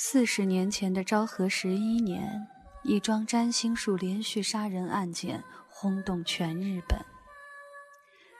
[0.00, 2.46] 四十年前的昭和十一年，
[2.84, 6.96] 一桩占星术连续杀人案件轰动全日本。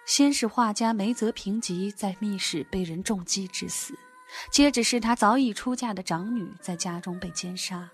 [0.07, 3.93] 先是画家梅泽平吉在密室被人重击致死，
[4.53, 7.91] 接着是他早已出嫁的长女在家中被奸杀，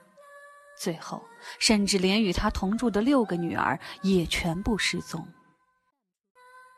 [0.79, 1.25] 最后
[1.59, 5.27] 甚至连与他同住的六个女儿也全部失踪。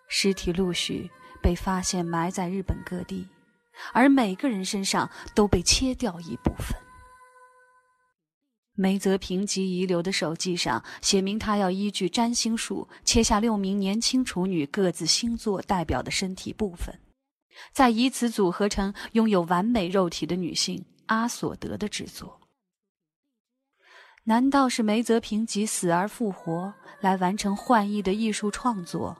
[0.06, 1.10] 尸体陆续
[1.42, 3.26] 被发现埋在日本各地。
[3.92, 6.76] 而每个人身上都被切掉一部分。
[8.78, 16.94] 梅泽平吉遗留的手记上写明，他要依据占星术切下六名年轻处女各自星座代表的身体部分，
[17.72, 22.38] 再以此组合成拥有完美肉体的女性阿索德的制作。
[24.24, 29.16] 难道是梅泽平吉死而复活，来完成幻意的艺术创作？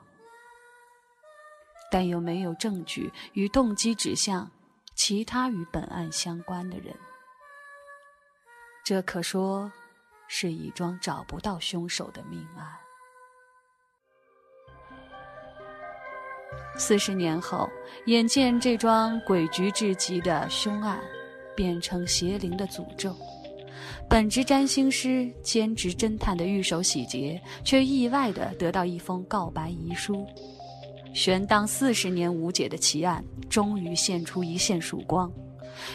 [1.96, 4.50] 但又没有证据与动机指向
[4.94, 6.94] 其他与本案相关的人，
[8.84, 9.72] 这可说
[10.28, 12.66] 是一桩找不到凶手的命案。
[16.76, 17.66] 四十年后，
[18.04, 21.02] 眼见这桩诡谲至极的凶案
[21.56, 23.16] 变成邪灵的诅咒，
[24.06, 30.26] 本职占星师、兼职侦探的玉手洗劫却意外的得到一封告白遗书。
[31.16, 35.32] 悬当四十年无解的奇案，终于现出一线曙光。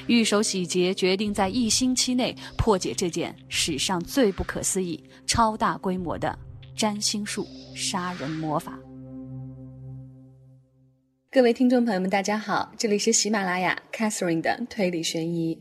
[0.07, 6.35] 玉手洗劫决定在一星期内破解这件史上最不可思议、超大规模的
[6.75, 8.79] 占星术杀人魔法。
[11.29, 15.55] 各位听众朋友们，大家好，这里是喜马拉雅 Catherine 的推理悬疑。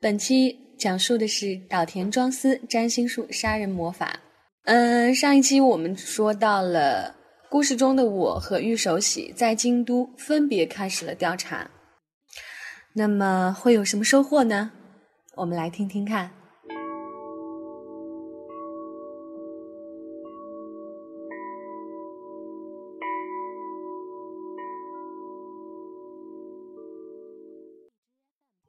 [0.00, 4.18] 本期讲述的是岛田庄司占星术杀人魔法。
[4.64, 7.16] 嗯，上一期我们说到了。
[7.52, 11.70] 故事中的我和玉守喜在京都分别开始了调查，
[12.94, 14.72] 那么会有什么收获呢？
[15.34, 16.30] 我们来听听看。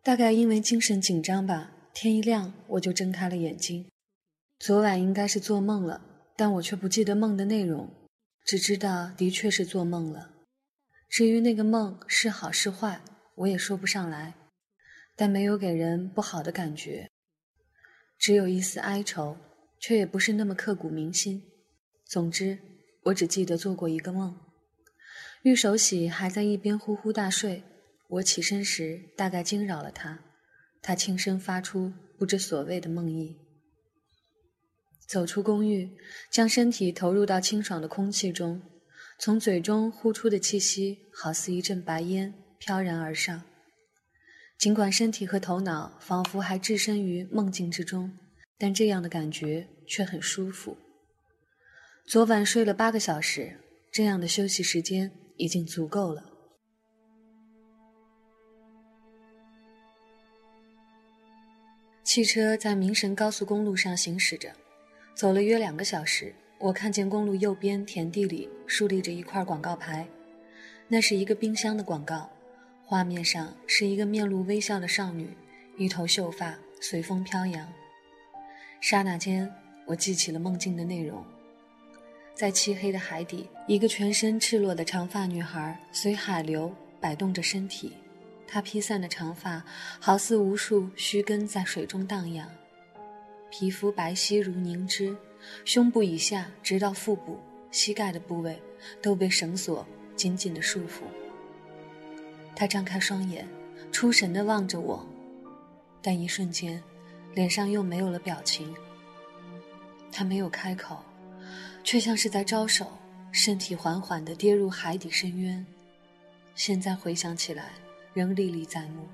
[0.03, 3.85] 大概因为精神紧张吧，天一亮我就睁开了眼睛。
[4.59, 6.01] 昨晚应该是做梦了，
[6.35, 7.89] 但我却不记得梦的内容。
[8.43, 10.33] 只知道的确是做梦了，
[11.09, 13.01] 至于那个梦是好是坏，
[13.35, 14.33] 我也说不上来，
[15.15, 17.09] 但没有给人不好的感觉，
[18.19, 19.37] 只有一丝哀愁，
[19.79, 21.41] 却也不是那么刻骨铭心。
[22.05, 22.59] 总之，
[23.03, 24.37] 我只记得做过一个梦。
[25.43, 27.63] 玉手喜还在一边呼呼大睡，
[28.09, 30.19] 我起身时大概惊扰了他，
[30.81, 33.35] 他轻声发出不知所谓的梦呓。
[35.13, 35.95] 走出公寓，
[36.31, 38.59] 将身体投入到清爽的空气中，
[39.19, 43.43] 从嘴中呼出的气息好似一阵白烟飘然而上。
[44.57, 48.11] 尽管身体和头脑仿佛还置身于梦境之中，
[48.57, 50.75] 但这样的感觉却很舒服。
[52.07, 53.59] 昨晚睡了八个小时，
[53.91, 56.25] 这样的休息时间已经足够了。
[62.03, 64.62] 汽车在明神高速公路上行驶着。
[65.13, 70.07] 走了约两个小时，我看见公路右边田地里竖立着一块广告牌，
[70.87, 72.29] 那是一个冰箱的广告。
[72.85, 75.29] 画面上是一个面露微笑的少女，
[75.77, 77.71] 一头秀发随风飘扬。
[78.81, 79.49] 刹那间，
[79.85, 81.23] 我记起了梦境的内容：
[82.33, 87.93] 在漆黑的海底，一个全身赤裸的长发女孩随海流摆动着身体，
[88.47, 89.63] 她披散的长发
[89.99, 92.49] 好似无数须根在水中荡漾。
[93.55, 95.15] 皮肤白皙如凝脂，
[95.63, 97.37] 胸部以下直到腹部、
[97.69, 98.59] 膝盖的部位
[98.99, 101.03] 都被绳索紧紧地束缚。
[102.55, 103.47] 他张开双眼，
[103.91, 105.07] 出神地望着我，
[106.01, 106.81] 但一瞬间，
[107.35, 108.73] 脸上又没有了表情。
[110.11, 111.03] 他没有开口，
[111.83, 112.91] 却像是在招手，
[113.31, 115.63] 身体缓缓地跌入海底深渊。
[116.55, 117.73] 现在回想起来，
[118.15, 119.07] 仍历历在目，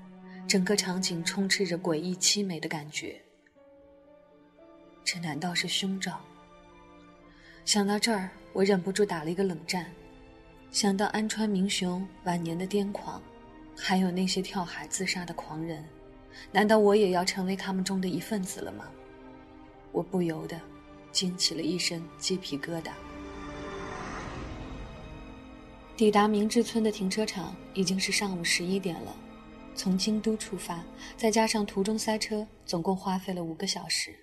[0.48, 3.20] 整个场景充斥着诡异凄美的感觉。
[5.04, 6.20] 这难道是凶兆？
[7.64, 9.86] 想到这儿，我忍不住打了一个冷战。
[10.70, 13.20] 想到安川明雄晚年的癫狂，
[13.76, 15.84] 还有那些跳海自杀的狂人，
[16.52, 18.84] 难道我也要成为他们中的一份子了吗？
[19.90, 20.60] 我不由得
[21.10, 22.92] 惊起了一身鸡皮疙瘩。
[25.96, 29.14] 抵达明治村的停车场已经是上午十一点了。
[29.74, 30.82] 从京都出发，
[31.16, 34.14] 再加上途中塞车，总共花费了五个小时。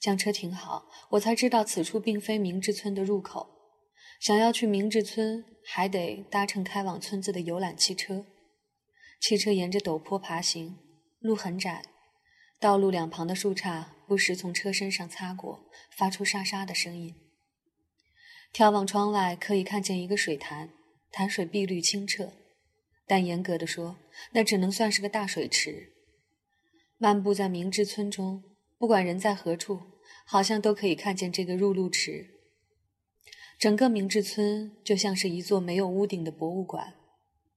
[0.00, 3.48] 将车停好，我才知道此处并非明治村的入口。
[4.20, 8.26] 想要去明治村，还得搭乘开往村子的游览汽车。
[9.20, 10.76] 汽车沿着陡坡爬行，
[11.20, 11.82] 路很窄，
[12.60, 17.14] 道路两旁的树杈不时从车身上擦过，发出沙沙的声音。
[18.52, 20.70] 眺望窗外，可以看见一个水潭，
[21.12, 22.32] 潭水碧绿清澈，
[23.06, 23.98] 但严格的说，
[24.32, 25.92] 那只能算是个大水池。
[26.96, 28.42] 漫步在明治村中，
[28.78, 29.80] 不管人在何处，
[30.24, 32.30] 好像都可以看见这个入路池。
[33.58, 36.94] 整个明治村就像是一座没有屋顶的博物馆。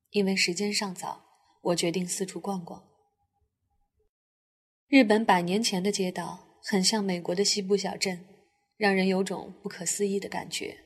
[0.10, 1.24] 因为时间尚早，
[1.62, 2.84] 我决定四处逛逛。
[4.90, 8.26] 日本百年前的街道很像美国的西部小镇，
[8.76, 10.80] 让人有种不可思议的感觉。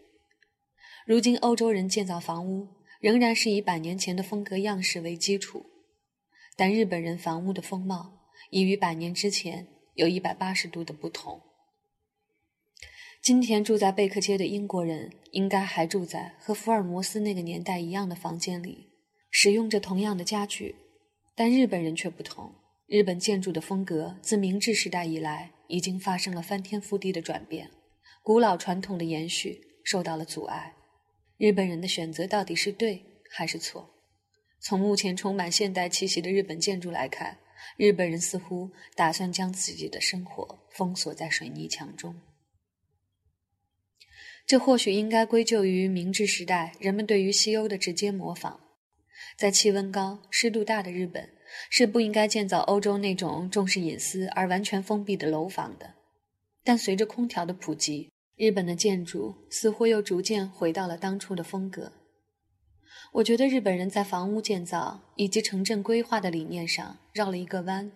[1.07, 2.67] 如今欧洲人建造房屋
[2.99, 5.65] 仍然是以百年前的风格样式为基础，
[6.55, 11.41] 但日本人房屋的风貌已与百年之前有一百八十度的不同。
[13.21, 18.91] 今天住在贝克街的英国人应该还住在和福尔摩斯那个年代一样的房间里，
[19.31, 20.75] 使用着同样的家具，
[21.33, 22.53] 但日本人却不同。
[22.87, 27.71] 日本建筑的风格自明治时代以来已经发生了翻天覆地的转变，
[28.21, 30.75] 古老传统的延续受到了阻碍。
[31.37, 33.89] 日本人的选择到底是对还是错？
[34.61, 37.39] 从目前充满现代气息的日本建筑来看，
[37.77, 42.15] 日本人似乎打算将自己的生活封锁在水泥墙中。
[44.45, 48.59] 这或许应该归咎于明治时代人们对于西欧的直接模仿。
[49.37, 51.35] 在气温高、湿度大的日本。
[51.69, 55.93] 是不应该建造欧洲那种重视隐私而完全封闭的楼房的，
[56.63, 61.93] 但随着空调的普及，日本的建筑似乎又逐渐回到了当初的风格。
[63.15, 67.89] 我觉得日本人在房屋建造以及城镇规划的理念上绕了一个弯，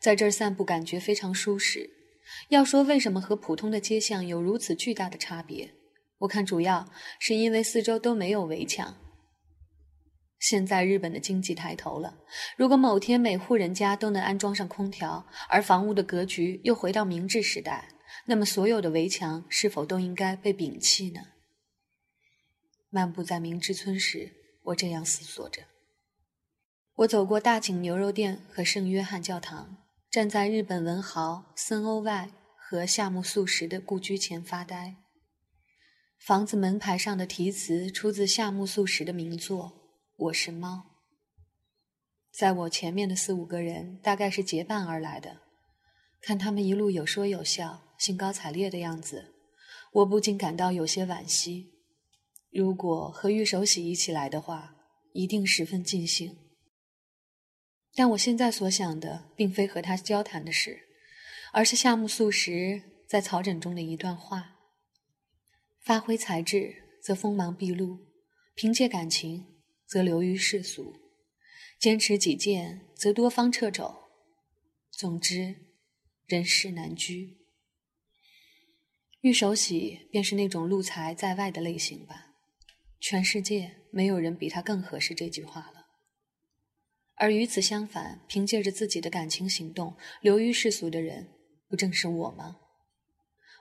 [0.00, 1.90] 在这儿散步感觉非常舒适。
[2.48, 5.74] 要说为什么和普通的街巷有如此巨大的差别，
[6.18, 6.88] 我看主要
[7.18, 8.96] 是因为四周都没有围墙。
[10.38, 12.16] 现在日本的经济抬头了，
[12.56, 17.88] 如果某天每户人家都能安装上空调，而房屋的格局又回到明治时代，
[18.26, 21.20] 那么所有的围墙是否都应该被摒弃呢？
[22.94, 24.34] 漫步在明治村时，
[24.64, 25.62] 我这样思索着。
[26.96, 29.78] 我走过大井牛肉店和圣约翰教堂，
[30.10, 34.96] 站在日本文豪森欧外和夏目漱石的故居前发呆。
[36.18, 39.72] 房子门牌上的题词出自夏目漱石的名作。
[40.14, 40.82] 我是猫，
[42.30, 45.38] 在我前面的四五个人大概是结伴而来的，
[46.20, 49.32] 看他们一路有说有笑、兴高采烈的样子，
[49.94, 51.71] 我不禁感到有些惋惜。
[52.52, 54.76] 如果和玉手洗一起来的话，
[55.12, 56.36] 一定十分尽兴。
[57.94, 60.88] 但我现在所想的，并非和他交谈的事，
[61.52, 64.56] 而是夏目漱石在草枕中的一段话：
[65.80, 67.98] 发挥才智，则锋芒毕露；
[68.54, 69.48] 凭借感情。
[69.84, 70.96] 则流于世俗，
[71.78, 73.94] 坚持己见，则多方掣肘。
[74.90, 75.66] 总之，
[76.24, 77.36] 人世难居。
[79.20, 82.31] 玉手洗便是那种路财在外的类型吧。
[83.02, 85.86] 全世界没有人比他更合适这句话了。
[87.16, 91.28] 而与此相反，凭借着自己的感情行动流于世俗的人，
[91.68, 92.58] 不正是我吗？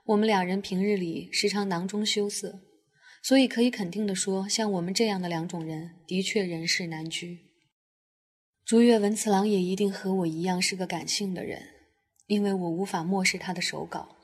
[0.05, 2.61] 我们两人平日里时常囊中羞涩。
[3.23, 7.39] 所以可以肯定的说，像我们这样的两种人，的确人世难居。
[8.63, 11.63] 竹月文次郎也一定和我一样是个感性的人，
[12.27, 14.15] 因为我无法漠视他的手稿。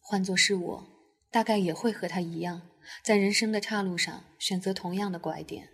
[0.00, 0.86] 换作是我，
[1.30, 2.62] 大概也会和他一样，
[3.02, 5.70] 在人生的岔路上选择同样的拐点。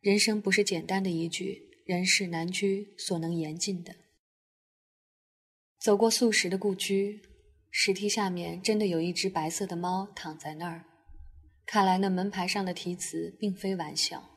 [0.00, 3.96] 人生不是简单的一句“人世难居”所能言尽的。
[5.78, 7.22] 走过素食的故居，
[7.70, 10.84] 石梯下面真的有一只白色的猫躺在那儿。
[11.64, 14.30] 看来那门牌上的题词并非玩笑。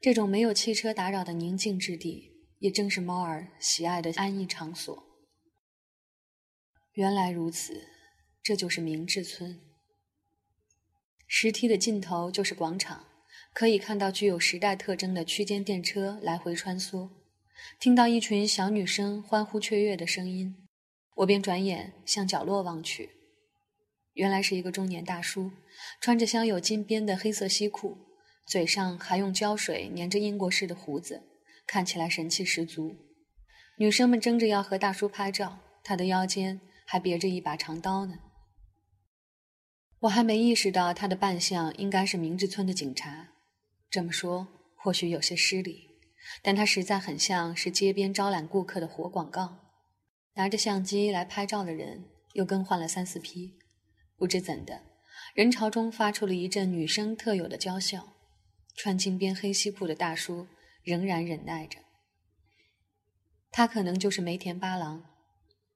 [0.00, 5.04] 这种没有汽车打扰的宁静之地，也正是猫儿喜爱的安逸场所。
[6.92, 7.88] 原来如此，
[8.42, 9.60] 这就是明治村。
[11.26, 13.04] 石梯的尽头就是广场，
[13.52, 17.10] 可以看到具有时代特征的区间电车来回穿梭，
[17.80, 20.56] 听到一群小女生欢呼雀跃的声音，
[21.16, 23.10] 我便转眼向角落望去。
[24.14, 25.50] 原来是一个中年大叔，
[26.00, 27.98] 穿着镶有金边的黑色西裤，
[28.46, 31.22] 嘴上还用胶水粘着英国式的胡子，
[31.66, 32.96] 看起来神气十足。
[33.78, 38.14] 女生们争着要和大叔拍照，他的腰间还别着一把长刀呢。
[40.00, 43.28] 我还没意识到他的扮相应该是明治村的警察，
[43.90, 45.88] 这么说或许有些失礼，
[46.42, 49.58] 但他实在很像是街边招揽顾客的活广告。
[50.34, 53.58] 拿着相机来拍照的人又更换了三四批。
[54.18, 54.82] 不知怎的，
[55.34, 58.12] 人潮中发出了一阵女生特有的娇笑。
[58.76, 60.46] 穿金边黑西裤的大叔
[60.82, 61.78] 仍然忍耐着。
[63.50, 65.04] 他可能就是梅田八郎。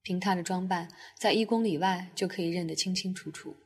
[0.03, 3.57] 凭他的装扮，在一公里外就可以认得清清楚楚。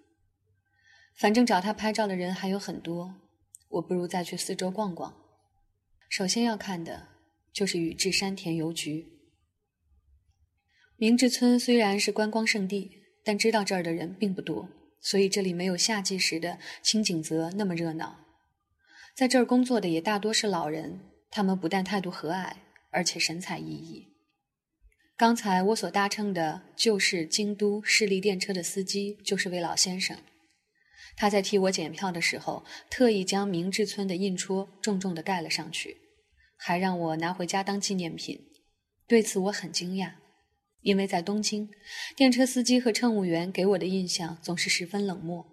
[1.16, 3.14] 反正找他拍照的人还有很多，
[3.68, 5.14] 我不如再去四周逛逛。
[6.08, 7.08] 首先要看的
[7.52, 9.12] 就是宇治山田邮局。
[10.96, 12.90] 明治村虽然是观光胜地，
[13.24, 14.68] 但知道这儿的人并不多，
[15.00, 18.20] 所以这里没有夏季时的清景泽那么热闹。
[19.16, 22.54] 在这儿工作的也大多是老人，他们不但态度和蔼，
[22.90, 24.06] 而且神采奕奕。
[25.16, 30.16] 刚才我所搭乘的就是京都市立电车的司机就是位老先生，
[31.16, 35.96] 他在替我检票的时候，特意将明治村的印戳重重地盖了上去，
[36.56, 38.40] 还让我拿回家当纪念品。
[39.06, 40.12] 对此我很惊讶，
[40.80, 41.70] 因为在东京，
[42.16, 45.46] 电车司机和乘务员给我的印象总是十分冷漠。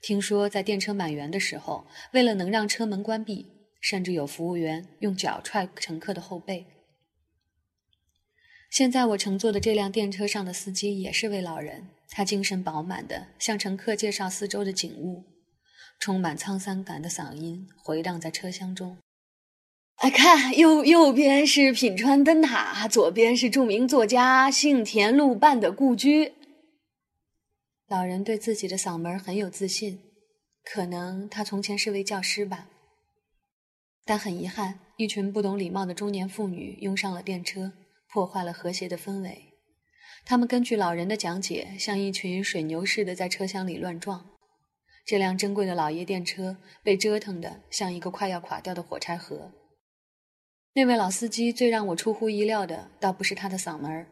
[0.00, 3.46] 听说在电车满员的时候，为了能让车门关闭，
[3.80, 6.66] 甚至有服务员用脚踹乘客的后背。
[8.76, 15.24] 现在我乘坐的这辆电车上的司机也是位老人，他精神饱满的向乘客介绍四周的景物，
[15.98, 18.98] 充满沧桑感的嗓音回荡在车厢中。
[19.94, 26.34] 哎，看右右边是品川灯塔，左边是著名作家幸田路伴的故居。
[27.88, 30.00] 老人对自己的嗓门很有自信，
[30.62, 32.68] 可能他从前是位教师吧。
[34.04, 37.72] 但很遗憾，一群不懂礼貌的中年妇女拥上了电车。
[38.08, 39.54] 破坏了和谐的氛围。
[40.24, 44.30] 他们根据老人的讲解，像一群水牛似的在车厢里乱撞。
[45.04, 49.52] 这辆珍贵的老爷电车被折腾得像一个快要垮掉的火柴盒。
[50.72, 54.06] 那位老司机最让我出乎意料的，倒不是他的嗓门，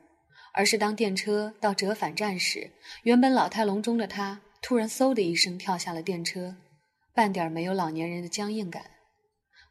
[0.52, 2.70] 而是当电车到折返站时，
[3.02, 6.56] 原本老态龙钟的他突然嗖的一声跳下了电车，
[7.12, 8.92] 半点没有老年人的僵硬感。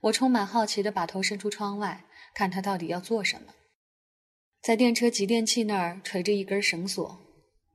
[0.01, 2.03] 我充满好奇地把头伸出窗外，
[2.35, 3.53] 看他到底要做什么。
[4.63, 7.19] 在电车集电器那儿垂着一根绳索，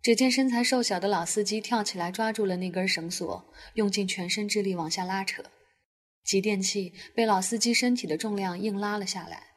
[0.01, 5.45] 只见身材瘦小的老司机跳起来抓住了那根绳索，用尽全身之力往下拉扯，
[6.25, 9.49] 集电器被老司机身体的重量硬拉了下来。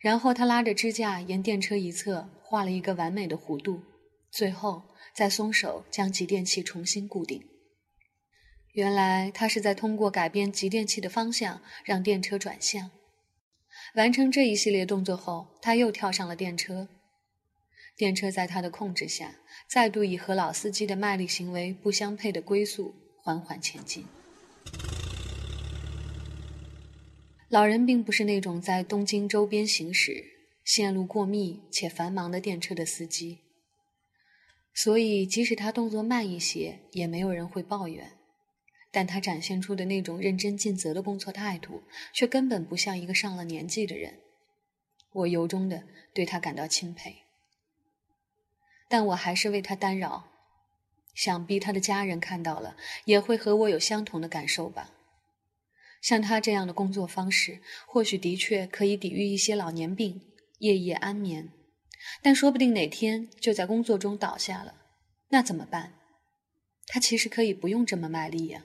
[0.00, 3.82] 然后他拉着支架沿电车一侧画了一个完美的弧度，
[4.30, 4.82] 最后
[5.14, 7.46] 再松手将集电器重新固定。
[8.72, 12.90] 原来他是在通过改变集电器的方向让电车转向。
[13.98, 16.86] 完成这一系列动作后，他又跳上了电车。
[17.96, 19.34] 电车在他的控制下，
[19.68, 24.04] 再度以和老司机的卖力行为不相配的龟速缓缓前进。
[27.48, 30.24] 老人并不是那种在东京周边行驶、
[30.64, 33.40] 线路过密且繁忙的电车的司机，
[34.72, 38.17] 所以即使他动作慢一些，也没有人会抱怨。
[38.98, 44.18] 但他展现出的那种认真尽责的工作态度，却根本不像一个上了年纪的人。
[45.12, 47.18] 我由衷的对他感到钦佩，
[48.88, 50.32] 但我还是为他担扰。
[51.14, 54.90] 想必他的家人看到了，也会和我有相同的感受吧。
[56.02, 60.20] 像他这样的工作方式，或许的确可以抵御一些老年病，
[60.58, 61.52] 夜夜安眠。
[62.20, 64.74] 但说不定哪天就在工作中倒下了，
[65.28, 65.92] 那怎么办？
[66.88, 68.64] 他其实可以不用这么卖力呀。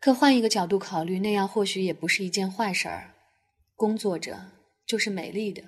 [0.00, 3.14] 可换一个角度考虑，那样或许也不是一件坏事儿。
[3.74, 4.52] 工作着
[4.86, 5.62] 就是美丽的，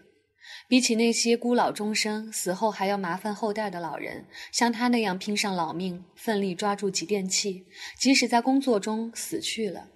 [0.68, 7.66] 比起那些孤老终生、死后还要麻烦后代的老人，像他那样拼上老命、奋力抓住集电器，
[7.98, 9.88] 即使在工作中死去了，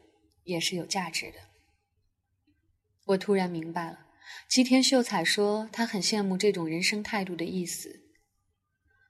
[0.43, 1.39] 也是有价值的。
[3.07, 4.01] 我突然明白了，
[4.49, 8.01] 吉田秀才说他很羡慕这种人生态度的意思。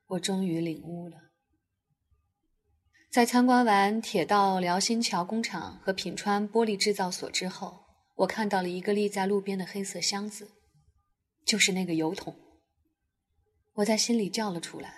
[0.08, 1.23] 我终于领悟了。
[3.14, 7.84] 在参观完铁道辽新桥工厂和品川玻璃制造所之后，
[8.16, 10.50] 我看到了一个立在路边的黑色箱子，
[11.46, 12.34] 就是那个油桶。
[13.74, 14.92] 我在心里叫了出来：“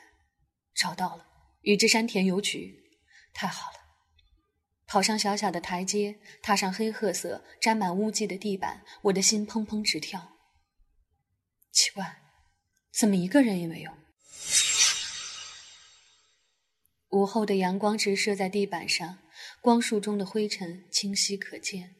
[0.74, 1.26] 找到了，
[1.60, 2.74] 宇治山田邮局，
[3.34, 3.76] 太好了！”
[4.88, 10.38] 跑上小小的台阶，踏上黑褐色、沾满污迹的地板，我的心砰砰直跳。
[11.70, 12.22] 奇怪，
[12.98, 13.92] 怎么一个人也没有？
[17.10, 19.18] 午后的阳光直射在地板上，
[19.60, 21.94] 光束中的灰尘清晰可见。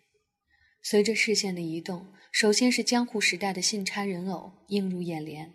[0.82, 5.54] 随着视线的移动，首先是江户时代的信差人偶映入眼帘，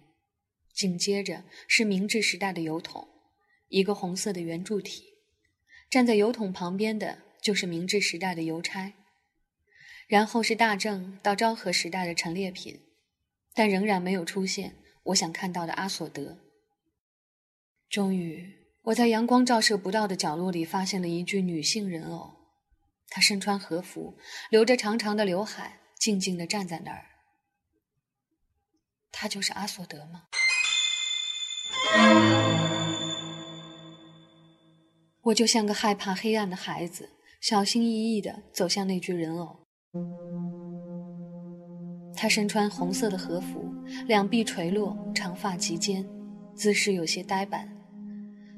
[0.73, 3.07] 紧接着是明治时代的油桶，
[3.67, 5.03] 一个红色的圆柱体。
[5.89, 8.93] 站在油桶旁边的就是明治时代的邮差，
[10.07, 12.79] 然后是大正到昭和时代的陈列品，
[13.53, 16.39] 但仍然没有出现我想看到的阿索德。
[17.89, 18.60] 终于。
[18.83, 22.31] 我在阳光照射不到的角落里发现了一具女性人偶，
[23.09, 24.17] 她身穿和服，
[24.49, 27.05] 留着长长的刘海，静静地站在那儿。
[29.11, 30.23] 她就是阿索德吗？
[35.21, 37.07] 我就像个害怕黑暗的孩子，
[37.39, 39.59] 小心翼翼地走向那具人偶。
[42.15, 43.71] 她身穿红色的和服，
[44.07, 46.03] 两臂垂落，长发及肩，
[46.55, 47.77] 姿势有些呆板。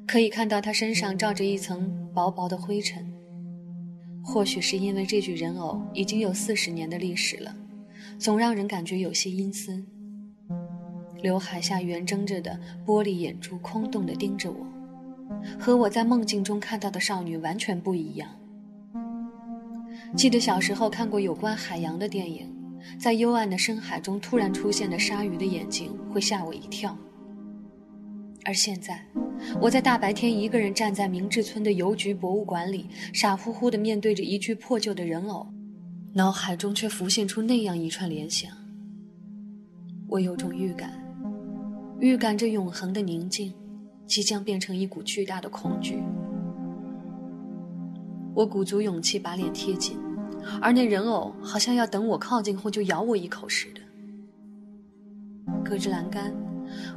[0.07, 3.12] 可以看到他身上罩着一层薄薄的灰尘。
[4.24, 7.53] 或许是因为这具人偶已经有四十年的历史了，
[8.17, 9.86] 总让人感觉有些阴森。
[11.22, 14.65] 刘海下圆睁着的玻璃眼珠空洞地盯着我。
[15.60, 18.29] 和我在梦境中看到的少女完全不一样。
[20.15, 22.53] 记得小时候看过有关海洋的电影，
[23.00, 26.95] 在幽暗的深海中突然出现的鲨鱼的眼睛会吓我一跳。
[28.45, 29.03] 而现在，
[29.62, 35.47] 我在大白天一个人站在明治村的邮局博物馆里，傻乎乎地面对着一具破旧的人偶，
[36.13, 38.51] 脑海中却浮现出那样一串联想。
[40.07, 40.93] 我有种预感，
[42.00, 43.53] 预感着永恒的宁静。
[44.05, 46.03] 即将变成一股巨大的恐惧。
[48.35, 49.97] 我鼓足勇气把脸贴近，
[50.62, 53.81] 而那人偶好像要等我靠近后就咬我一口似的。
[55.63, 56.35] 隔着栏杆，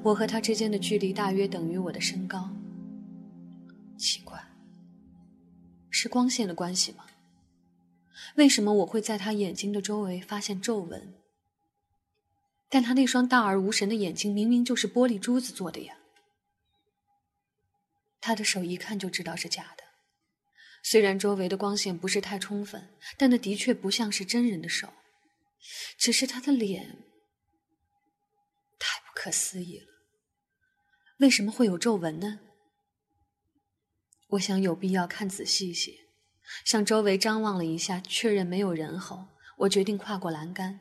[0.03, 2.51] 我和他之间的距离大约等于我的身高。
[3.99, 4.41] 奇怪，
[5.91, 7.07] 是光线的关系吗？
[8.37, 11.15] 为什么我会在他眼睛的周围发现皱纹？
[12.69, 15.97] 但他那双大而无神的眼睛明明就是玻璃珠子做的呀！
[18.21, 19.85] 他的手一看就知道是假的，
[20.83, 24.89] 虽然周围的光线不是太充分，但那的确不像是真人的手。
[25.97, 26.99] 只是他的脸
[28.79, 29.87] 太不可思议了，
[31.19, 32.41] 为什么会有皱纹呢？
[34.31, 35.93] 我想有必要看仔细一些，
[36.65, 39.29] 向周围张望了一下，确认没有人后，
[39.59, 40.81] 我决定跨过栏杆。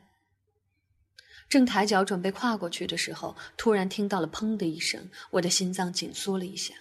[1.48, 6.74] 正抬脚准备跨过去的时候，突然听到了“砰”的一声，我的心脏紧缩了一下。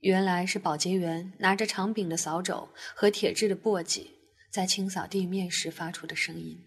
[0.00, 4.10] 原来是保洁员拿着长柄的扫帚和铁质的簸箕，
[4.50, 6.66] 在清扫地面时发出的声音。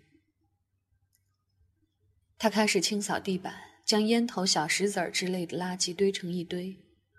[2.39, 6.78] 他开始清扫地板，将烟头、小石子儿之类的垃圾堆成一堆，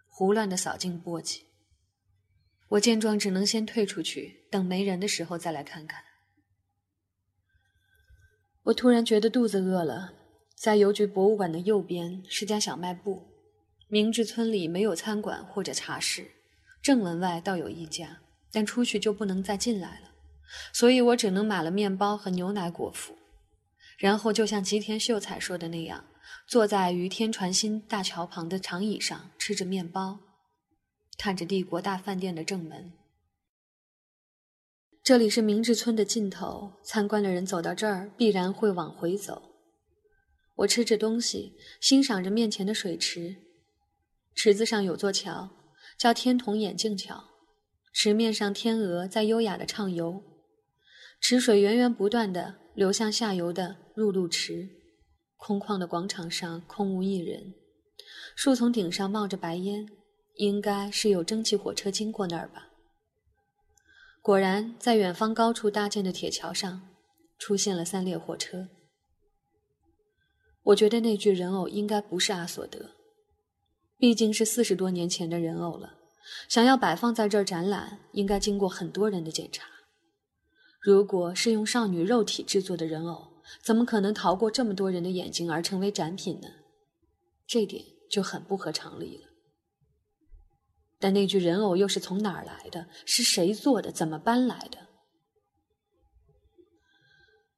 [0.09, 1.41] 胡乱地扫进簸箕。
[2.69, 6.05] 我见状，只能先退出去，等没人的时候再来看看。
[8.65, 10.13] 我突然觉得肚子饿了，
[10.55, 13.27] 在邮局博物馆的右边是家小卖部。
[13.89, 16.31] 明治村里没有餐馆或者茶室，
[16.83, 18.21] 正门外倒有一家，
[18.53, 20.13] 但出去就不能再进来了，
[20.75, 23.17] 所以我只能买了面包和牛奶果腹，
[23.99, 26.05] 然后就像吉田秀才说的那样，
[26.47, 30.21] 坐在于天船新大桥旁的长椅上吃着面包，
[31.19, 32.93] 看着帝国大饭店的正门。
[35.03, 39.43] 这里是明治村的尽头，参观的人走到这儿必然会往回走。
[40.57, 43.37] 我吃着东西，欣赏着面前的水池。
[44.35, 45.51] 池子上有座桥，
[45.99, 47.25] 叫天童眼镜桥。
[47.93, 50.23] 池面上天鹅在优雅地畅游，
[51.21, 54.69] 池水源源不断的流向下游的入路池。
[55.37, 57.53] 空旷的广场上空无一人，
[58.37, 59.85] 树丛顶上冒着白烟，
[60.37, 62.69] 应该是有蒸汽火车经过那儿吧。
[64.23, 66.89] 果然，在远方高处搭建的铁桥上，
[67.37, 68.69] 出现了三列火车。
[70.63, 72.91] 我觉得那具人偶应该不是阿索德。
[73.97, 75.95] 毕竟是四十多年前的人偶了，
[76.49, 79.67] 想要摆放在这儿展览，应该经过很多人的检查。
[80.89, 86.49] 如果是用少女肉体制作的人偶，怎么可能逃过这么多人的眼睛而成为展品呢？
[87.47, 89.29] 这点就很不合常理了。
[90.99, 92.89] 但那具人偶又是从哪儿来的？
[93.05, 93.93] 是谁做的？
[93.93, 94.79] 怎么搬来的？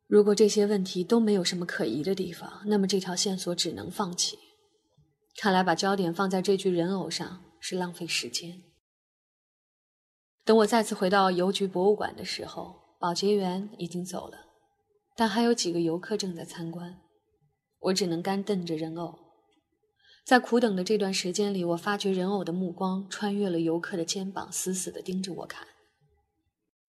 [0.08, 4.36] 如果这些问题都没有什么可疑的地方，那么这条线索只能放弃。
[5.36, 8.60] 看来把焦点放在这具人偶上是浪费时间。
[10.44, 14.36] 等我再次回到邮局博物馆的时候，保洁员已经走了，
[15.16, 17.00] 但还有几个游客正在参观。
[17.78, 19.18] 我只能干瞪着人偶。
[20.22, 25.66] 在苦等的这段时间里，我发觉人偶的目光穿越了游客的肩膀，死死地盯着我看。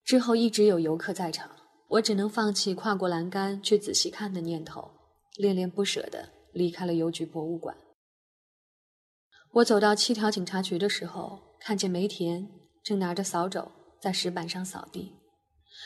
[0.04, 1.50] 之后一直有游客在场，
[1.88, 4.90] 我只能放弃跨过栏杆去仔细看的念头，
[5.38, 7.74] 恋恋不舍地离开了邮局博物馆。
[9.52, 12.46] 我走到七条警察局的时候，看见梅田
[12.82, 15.14] 正拿着扫帚在石板上扫地，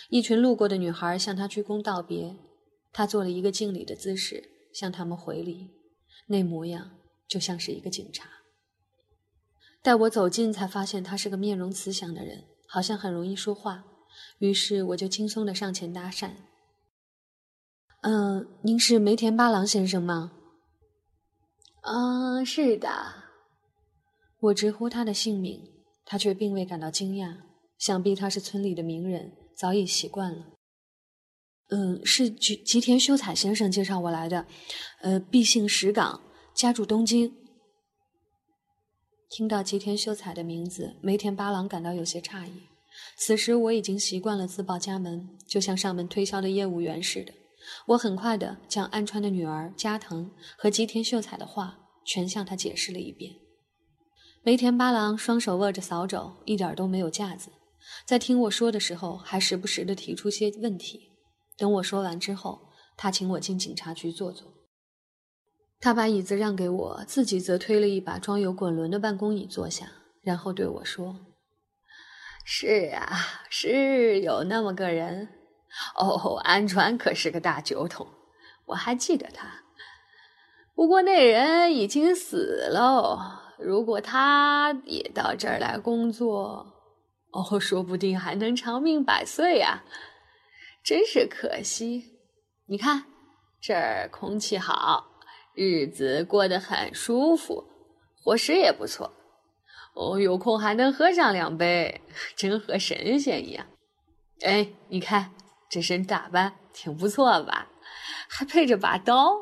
[0.09, 2.37] 一群路过的女孩向他鞠躬道别，
[2.93, 4.43] 他做了一个敬礼的姿势
[4.73, 5.71] 向他们回礼，
[6.29, 6.91] 那模样
[7.29, 8.29] 就像是一个警察。
[9.83, 13.85] 待我走近，才发现他是个面容慈祥的人，好像很容易说话，
[14.39, 16.31] 于是我就轻松的上前搭讪
[18.03, 20.33] ：“嗯，您是梅田八郎先生吗？
[21.83, 22.89] 嗯，是的。
[24.41, 25.63] 我直呼他的姓名，
[26.05, 27.37] 他却并未感到惊讶。
[27.79, 30.47] 想必他是村里的名人，早已习惯了。
[31.71, 34.47] 嗯，是吉吉田修彩先生介绍我来的。
[35.01, 36.21] 呃，毕姓石岗，
[36.55, 37.35] 家住东京。
[39.29, 42.53] 听到吉田秀彩的名字，梅田八郎感到有些诧异。
[43.19, 47.33] 此时我已经习惯了自报家门，就像上门推销的业务员似的。
[47.87, 53.35] 我很快的将安川的女儿加藤和吉田秀彩的话全向他解释了一遍。
[54.45, 57.51] 梅田八郎双手握着扫帚，一点都没有架子，
[58.05, 61.13] 在听我说的时候，还时不时的提出些问题。
[61.57, 64.53] 等我说完之后，他请我进警察局坐坐。
[65.79, 69.87] 他把椅子让给我，自己则推了一把装有滚轮的办公椅坐下，
[70.23, 71.17] 然后对我说
[72.45, 75.29] ：“是啊，是有那么个人。
[75.99, 78.07] 哦，安川可是个大酒桶，
[78.67, 79.65] 我还记得他。
[80.75, 83.55] 不过那人已经死了。
[83.59, 86.76] 如果他也到这儿来工作，
[87.37, 89.85] 哦，说不定还能长命百岁呀。
[90.83, 92.15] 真是可惜。
[92.67, 93.05] 你看，
[93.61, 95.13] 这儿空气好。”
[95.55, 97.65] 日子过得很舒服，
[98.23, 99.13] 伙食也不错。
[99.95, 102.03] 哦，有空还能喝上两杯，
[102.37, 103.67] 真和神仙一样。
[104.43, 105.33] 哎，你看
[105.71, 107.69] 这身打扮挺不错吧？
[108.29, 109.33] 还配着把刀。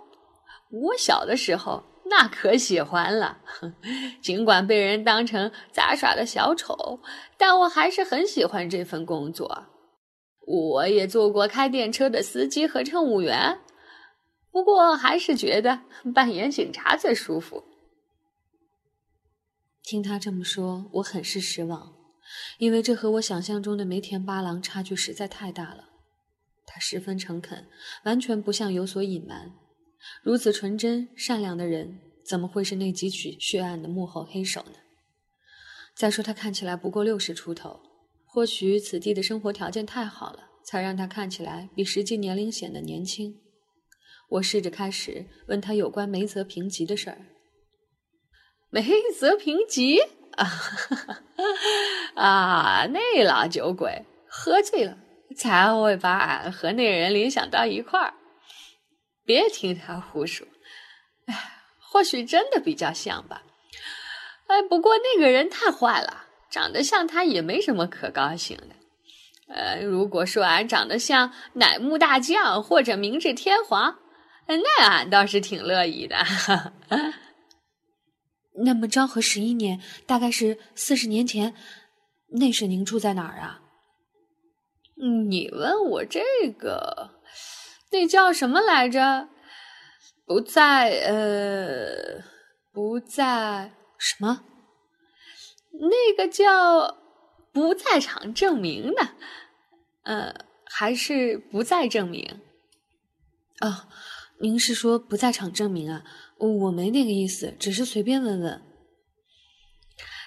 [0.71, 1.83] 我小的时候
[2.17, 3.39] 那可喜欢了，
[4.23, 7.01] 尽管被人当成杂耍的小丑，
[7.37, 9.67] 但我还是很喜欢这份工作。
[10.47, 13.59] 我也做过开电车的司机和乘务员。
[14.53, 15.81] 不过还是觉得
[16.15, 17.65] 扮演警察最舒服。
[19.83, 21.95] 听他这么说，我很是失望，
[22.59, 25.89] 因为这和我想象中的梅田八郎差距实在太大了。
[26.65, 27.67] 他十分诚恳，
[28.05, 29.53] 完全不像有所隐瞒。
[30.23, 34.79] 如此纯真善良的人，怎么会是那几起血案的幕后黑手呢？
[35.97, 37.81] 再说他看起来不过六十出头，
[38.25, 43.41] 或许此地的生活条件太好了，才让他看起来比实际年龄显得年轻。
[44.31, 47.27] 我试着开始问他有关梅泽平吉的事儿。
[48.71, 48.83] 梅
[49.17, 50.01] 泽平吉
[50.33, 50.49] 啊，
[52.17, 54.99] 啊，那老酒鬼喝醉了，
[55.37, 58.15] 才会把俺和那人联想到一块儿。
[59.25, 60.45] 别听他胡说，
[61.95, 63.45] 或许真的比较像吧。
[64.49, 68.75] 哎，不过那个人太坏了，长得像他也没什么可高兴的。
[69.47, 74.01] 呃，如果说俺长得像乃木大将或者明治天皇。
[74.47, 76.17] 那俺倒是挺乐意的。
[78.65, 81.55] 那么昭和十一年，大概是四十年前，
[82.41, 83.61] 那时您住在哪儿啊？
[85.29, 86.21] 你问我这
[86.59, 87.11] 个，
[87.93, 89.29] 那叫什么来着？
[90.27, 92.23] 不在，呃，
[92.73, 94.45] 不在什么？
[95.73, 96.99] 那个叫
[97.53, 99.09] 不在场证明的？
[100.05, 100.35] 呃，
[100.65, 102.41] 还是不在证明？
[103.61, 103.89] 哦。
[104.41, 106.05] 您是说不在场证明啊？
[106.39, 108.61] 我没那个意思，只是随便问问。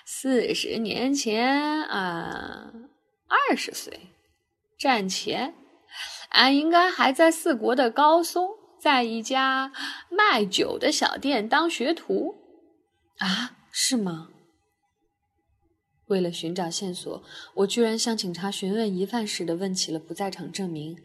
[0.05, 2.71] 四十年前啊，
[3.27, 4.13] 二十岁，
[4.79, 5.53] 战前，
[6.29, 8.49] 俺应该还在四国的高松，
[8.87, 9.73] 在一家
[10.09, 12.35] 卖酒的小店当学徒。
[13.17, 14.29] 啊，是吗？
[16.05, 17.21] 为了寻找线索，
[17.55, 20.95] 我居然向警察询问疑犯似的问起了不在场证明，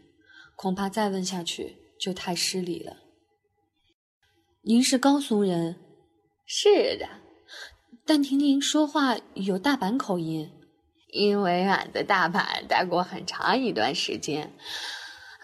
[0.55, 1.75] 恐怕再问下去。
[1.99, 2.95] 就太失礼了。
[4.61, 5.75] 您是高松人，
[6.45, 7.05] 是的，
[8.05, 10.49] 但听您说话有大阪口音。
[11.09, 14.53] 因为俺在大阪待过很长一段时间，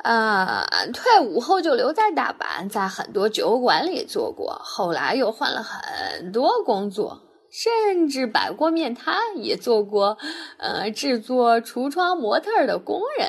[0.03, 10.17] 啊，退伍后就留在大阪，在很多酒馆里做过，后来又换了很多工作，甚至摆过面摊，也做过，
[10.57, 13.27] 呃，制作橱窗模特的工人。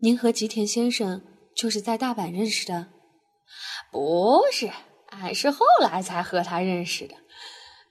[0.00, 1.22] 您和吉田先生。
[1.52, 2.86] 就是在大阪认识的，
[3.90, 4.70] 不是，
[5.08, 7.14] 俺是后来才和他认识的，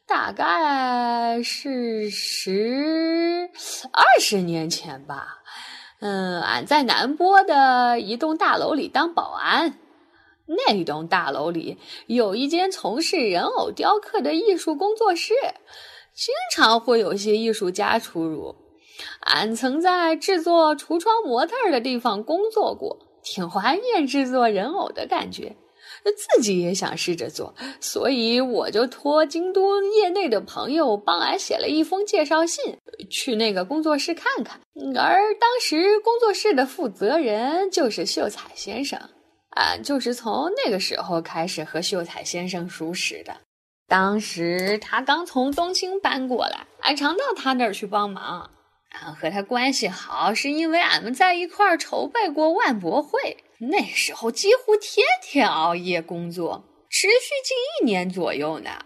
[0.08, 3.51] 大概是十
[3.91, 5.38] 二十年前吧。
[5.99, 9.77] 嗯，俺在南波的一栋大楼里当保安，
[10.45, 15.33] 那栋大楼里有一间从事人偶雕刻的艺术工作室，
[16.13, 18.55] 经常会有些艺术家出入。
[19.21, 22.97] 俺曾在制作橱窗模特的地方工作过。
[23.21, 25.57] 挺怀念制作人偶的感觉，
[26.03, 32.77] 自己也想试着做，所以我就托京都业内的朋友帮俺写了一封介绍信，
[33.09, 34.59] 去那个工作室看看。
[34.95, 38.99] 而当时工作室的负责人就是秀才先生，
[39.51, 43.35] 俺就是从那个时候开始和秀才先生熟识的。
[43.88, 48.49] 当时他刚从东京搬过来，俺常到他那儿去帮忙。
[48.91, 58.85] 俺和他关系好，是因为俺们在一块儿筹备过万博会，那时候几乎天天熬夜工作，持续近一年左右呢。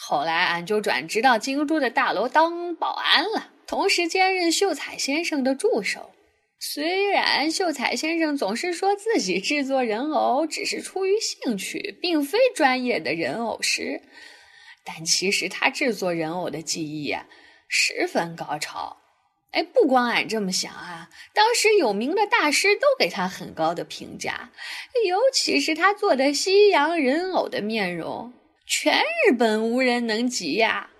[0.00, 6.10] 后来俺就转职到京都的大楼当保安了，同时兼任秀才先生的助手。
[6.58, 14.02] 虽然秀才先生总是说自己制作人偶只是出于兴趣，并非专业的人偶师，
[14.82, 17.26] 但其实他制作人偶的技艺呀
[17.68, 19.03] 十分高超。
[19.54, 24.50] 哎，不光俺这么想啊，当时有名的大师都给他很高的评价，
[25.06, 28.32] 尤其是他做的西洋人偶的面容，
[28.66, 30.90] 全日本无人能及呀。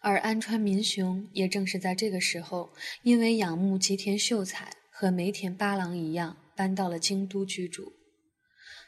[0.00, 7.94] 而安川民雄也正是在这个时候，因为仰慕吉田秀才和梅田八郎一样，搬到了京都居住。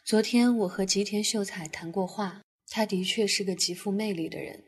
[0.05, 4.62] 昨天我和吉田秀才谈过话，他的确是个极富魅力的人。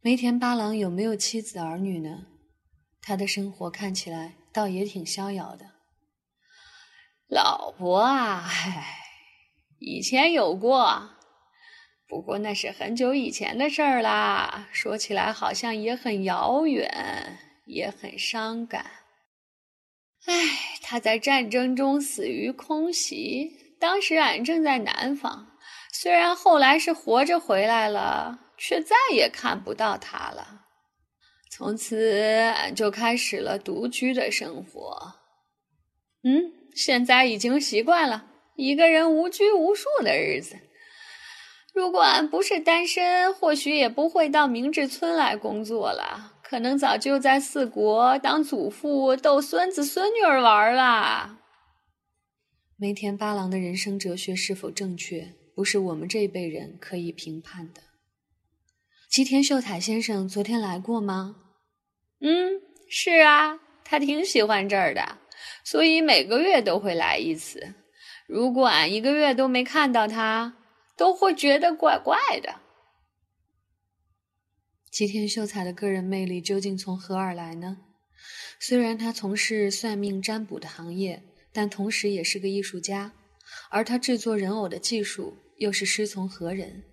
[0.00, 2.26] 梅田八郎有没有妻子儿女呢？
[3.06, 5.66] 他的生活看起来倒也挺逍遥的。
[7.28, 8.96] 老婆啊，唉，
[9.78, 11.10] 以前有过，
[12.08, 14.68] 不过那是很久以前的事儿啦。
[14.72, 18.86] 说起来好像也很遥远，也很伤感。
[20.26, 20.32] 唉，
[20.80, 25.58] 他在战争中死于空袭，当时俺正在南方。
[25.92, 30.63] 虽然后来是活着回来了，却再也看不到他了。
[31.56, 32.10] 从此，
[32.56, 35.14] 俺就开始了独居的生活。
[36.24, 40.56] 嗯，现在已经习惯了一个人无拘无束的日子。
[41.72, 51.38] 如果俺不是单身，或许也不会到明治村来工作了，可能早就在四国当祖父逗孙子孙女儿玩了。
[52.76, 57.80] 梅田八郎的人生哲学是否正确，不是我们这一辈人可以评判的。
[59.08, 61.36] 吉田秀才先生昨天来过吗？
[62.26, 65.18] 嗯，是啊，他挺喜欢这儿的，
[65.62, 67.74] 所以每个月都会来一次。
[68.26, 70.56] 如果俺一个月都没看到他，
[70.96, 72.62] 都会觉得怪怪的。
[74.90, 77.76] 吉田秀才的个人魅力究竟从何而来呢？
[78.58, 83.12] 虽然他从事算命占卜的行业，但同时也是个艺术家，
[83.68, 86.84] 而他制作人偶的技术又是师从何人？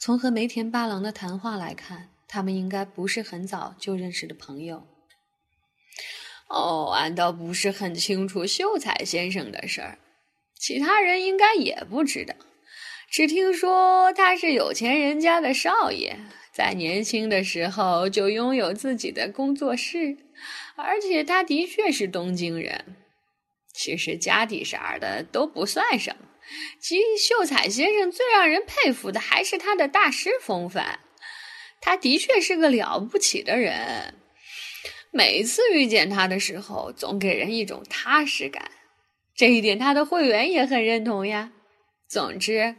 [0.00, 2.13] 从和梅田八郎的谈话来看。
[2.34, 4.88] 他们应该不是很早就认识的朋友。
[6.48, 9.98] 哦，俺倒不是很清楚秀才先生的事儿，
[10.58, 12.34] 其他人应该也不知道。
[13.08, 16.16] 只听说他是有钱人家的少爷，
[16.52, 20.16] 在年轻的时候就拥有自己的工作室，
[20.74, 22.96] 而且他的确是东京人。
[23.72, 26.26] 其实家底啥的都不算什么，
[26.80, 30.98] 吉秀才先生最让人佩服的还是他的大师风范。
[31.84, 34.14] 他的确是个了不起的人，
[35.10, 38.70] 每次遇见他的时候，总给人一种踏实感。
[39.36, 41.52] 这一点，他的会员也很认同呀。
[42.08, 42.76] 总之，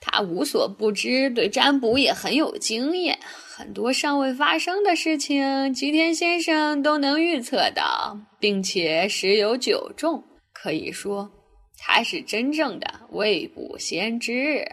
[0.00, 10.24] 他无所不知，对占卜也很有经验，很多尚未发生的事情，吉田先生都能预测到，并且十有九中。
[10.54, 11.30] 可以说，
[11.76, 14.66] 他是真正的未卜先知。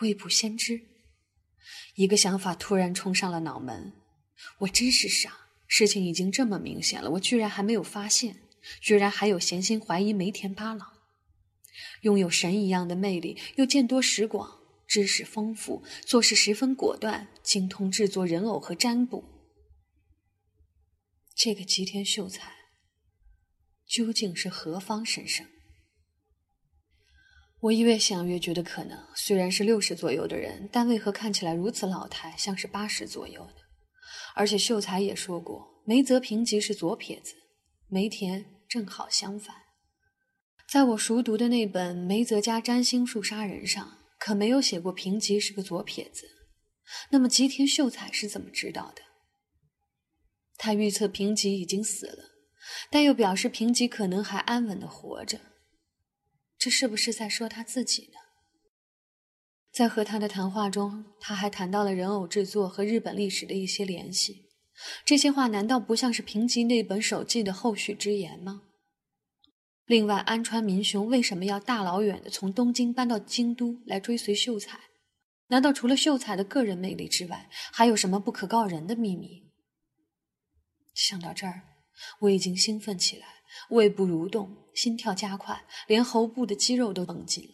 [0.00, 0.87] 未卜先知。
[1.98, 3.92] 一个想法突然冲上了脑门，
[4.58, 8.36] 我真是傻，事情已经这么明显了，我居然还没有发现，
[8.80, 10.92] 居然还有闲心怀疑梅田八郎。
[12.02, 19.24] 拥有神一样的魅力，又见多识广，知识丰富，做事十分果断，精通制作人偶和占卜。
[21.34, 22.52] 这个吉田秀才
[23.84, 25.44] 究竟是何方神圣？
[27.60, 33.54] 我越想越觉得可能，虽然是六十左右的人，但为何看起来如此老态，像是八十左右的？
[34.36, 37.34] 而且秀才也说过，梅泽平吉是左撇子，
[37.88, 39.56] 梅田正好相反。
[40.70, 46.28] 在我熟读的那本梅泽家占星术杀人上，可没有写过平吉是个左撇子。
[47.10, 49.02] 那么吉田秀才是怎么知道的？
[50.56, 52.24] 他预测平吉已经死了，
[52.90, 55.40] 但又表示平吉可能还安稳的活着。
[56.58, 58.18] 这是不是在说他自己呢？
[59.70, 64.46] 在和他的谈话中，他还谈到了人偶制作和日本历史的一些联系。
[65.04, 68.62] 这些话难道不像是平吉那本手记的后续之言吗？
[69.86, 74.78] 另外，安川民雄为什么要大老远的从东京搬到京都来追随秀才？
[75.48, 79.50] 难道除了秀才的个人魅力之外，还有什么不可告人的秘密？
[80.94, 81.62] 想到这儿，
[82.20, 83.37] 我已经兴奋起来。
[83.70, 87.50] 胃部蠕动，心跳加快，连喉部的肌肉都绷紧了。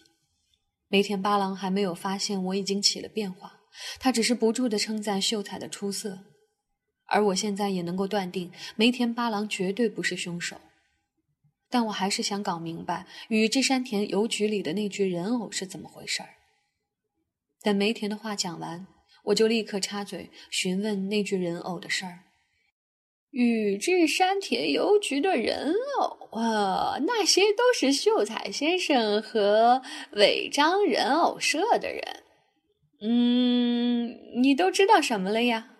[0.89, 3.61] 梅田八郎还没有发现我已经起了变化，
[3.99, 6.25] 他只是不住地称赞秀才的出色，
[7.07, 10.61] 而我现在也能够断定梅田八郎绝对不是凶手。
[11.71, 16.29] 但我还是想搞明白宇治山田邮局里的那具人偶是怎么回事儿。
[17.63, 18.87] 等梅田的话讲完，
[19.25, 22.21] 我就立刻插嘴询问那具人偶的事儿。
[23.35, 32.23] 宇治山田邮局的人偶啊，那些都是秀才先生和违章人偶社的人。
[33.01, 35.71] 嗯，你都知道什么了呀？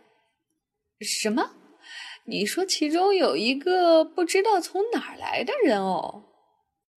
[1.01, 1.53] 什么？
[2.27, 6.25] 你说其中有一个不知道从哪儿来的人偶？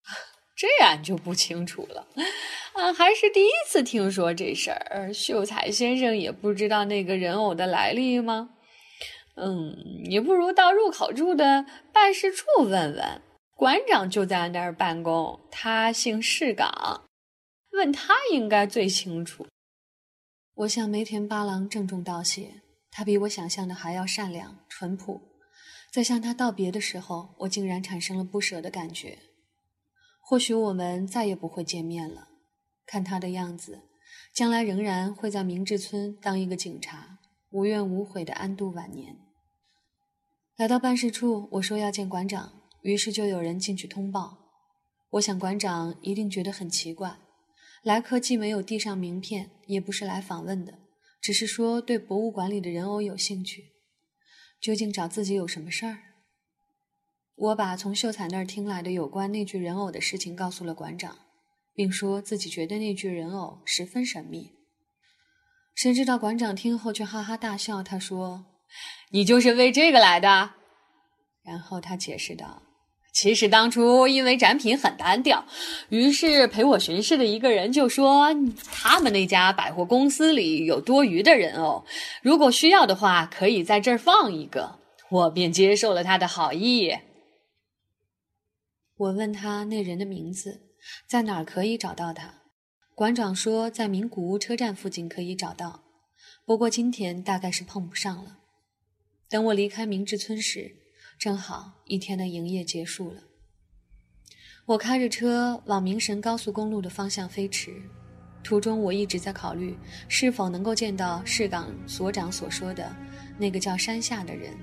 [0.57, 2.07] 这样就不清楚了。
[2.73, 5.13] 啊，还是第一次听说这事儿。
[5.13, 8.49] 秀才先生也不知道那个人偶的来历吗？
[9.39, 9.75] 嗯，
[10.09, 13.21] 你不如到入口处的办事处问问，
[13.55, 17.05] 馆长就在那儿办公，他姓市岗，
[17.73, 19.45] 问他应该最清楚。
[20.55, 25.21] 我向梅田八郎郑重道谢，他比我想象的还要善良淳朴。
[25.91, 29.19] 在向他道别的时候，我竟然产生了不舍的感觉。
[30.19, 32.29] 或许我们再也不会见面了。
[32.87, 33.83] 看他的样子，
[34.33, 37.19] 将来仍然会在明治村当一个警察，
[37.51, 39.15] 无怨无悔的安度晚年。
[40.57, 44.39] 来到办事处，我说要见馆长，于是就有人进去通报。
[45.11, 47.19] 我想馆长一定觉得很奇怪，
[47.83, 50.79] 来客既没有递上名片，也不是来访问的，
[51.21, 53.65] 只是说对博物馆里的人偶有兴趣。
[54.59, 55.99] 究竟找自己有什么事儿？
[57.35, 61.19] 我把从秀才那儿听来的有关那具人偶的事情告诉了馆长，
[61.75, 64.53] 并说自己觉得那具人偶十分神秘。
[65.75, 68.56] 谁知道馆长听后却哈哈大笑，他说。
[69.11, 70.51] 你就是为这个来的，
[71.43, 72.61] 然后他解释道
[73.13, 75.45] ：“其实当初因为展品很单调，
[75.89, 78.27] 于是陪我巡视的一个人就说
[78.71, 81.85] 他们那家百货公司里有多余的人偶，
[82.21, 86.97] 如果需要的话可以在这儿放一个，我便接受了他的好意。”
[88.97, 90.61] 我问他那人的名字，
[91.07, 92.41] 在哪儿可以找到他？
[92.95, 95.83] 馆长说在名古屋车站附近可以找到，
[96.45, 98.36] 不过今天大概是碰不上了。
[99.29, 100.73] 等我离开明治村时，
[101.19, 103.21] 正好一天的营业结束了。
[104.65, 107.73] 我开着车往明神高速公路的方向飞驰，
[108.41, 112.95] 途中我一直在考虑是否能够见到市港所长所说的
[113.37, 114.53] 那个叫山下的人。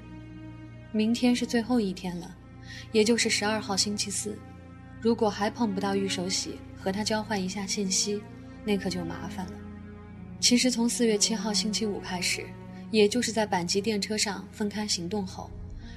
[0.92, 2.35] 明天是最后一天了，
[2.90, 4.38] 也就是十二号星期四。
[5.00, 8.22] 如果还碰不到玉手洗，和他交换一下信息，
[8.64, 9.53] 那可就麻烦了。
[10.40, 12.46] 其实从四月七号星期五开始。
[12.95, 15.51] 也就是在阪急电车上分开行动后，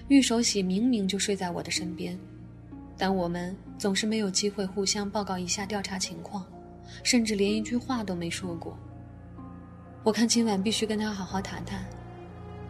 [0.08, 2.18] 玉守喜明明就睡在我的身边，
[2.98, 6.44] 但我们总是没有机会互相报告一下调查情况，
[7.04, 8.76] 甚至连一句话都没说过。
[10.02, 11.86] 我看今晚必须跟他好好谈谈，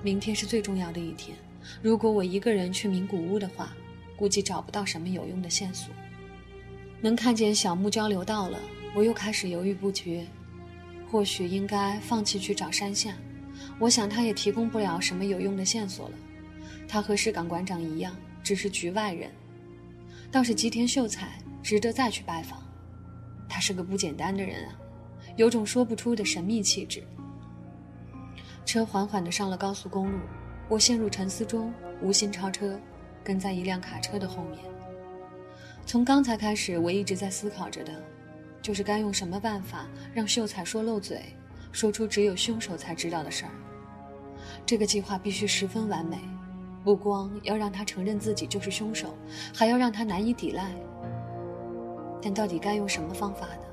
[0.04, 1.38] 明天是最重要的一天。
[1.82, 3.74] 如果我一个人去名古屋的话，
[4.18, 5.90] 估计找不到什么有用的线索。
[7.00, 8.60] 能看见小木交流道了，
[8.94, 10.28] 我又开始犹豫不决，
[11.10, 13.16] 或许应该放弃去找山下。
[13.80, 16.16] 我想他也提供不了什么有用的线索了。
[16.88, 19.30] 他和市港馆长一样，只是局外人。
[20.32, 22.62] 倒是吉田秀才值得再去拜访。
[23.50, 24.76] 他是个不简单的人啊，
[25.36, 27.04] 有种说不出的神秘气质。
[28.66, 30.20] 车缓缓地上了高速公路，
[30.68, 32.78] 我陷入沉思中，无心超车，
[33.24, 34.60] 跟在一辆卡车的后面。
[35.86, 37.94] 从刚才开始，我一直在思考着的，
[38.62, 41.22] 就是该用什么办法让秀才说漏嘴。
[41.72, 43.52] 说出只有凶手才知道的事儿。
[44.66, 46.18] 这个计划必须十分完美，
[46.84, 49.18] 不光要让他承认自己就是凶手，
[49.54, 50.74] 还要让他难以抵赖。
[52.22, 53.64] 但到底该用什么方法呢？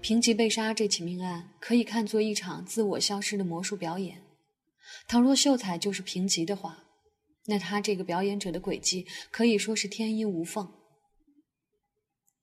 [0.00, 4.22] 平吉被杀这起命案可以看作一场自我消失的魔术表演。
[5.06, 6.84] 倘若秀才就是平吉的话，
[7.46, 10.72] 那他这个表演者的诡计可以说是天衣无缝。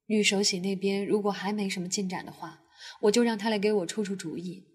[0.07, 2.61] 玉手洗那边如果还没什么进展的话。
[3.06, 4.66] 我就让他来给我出出主意，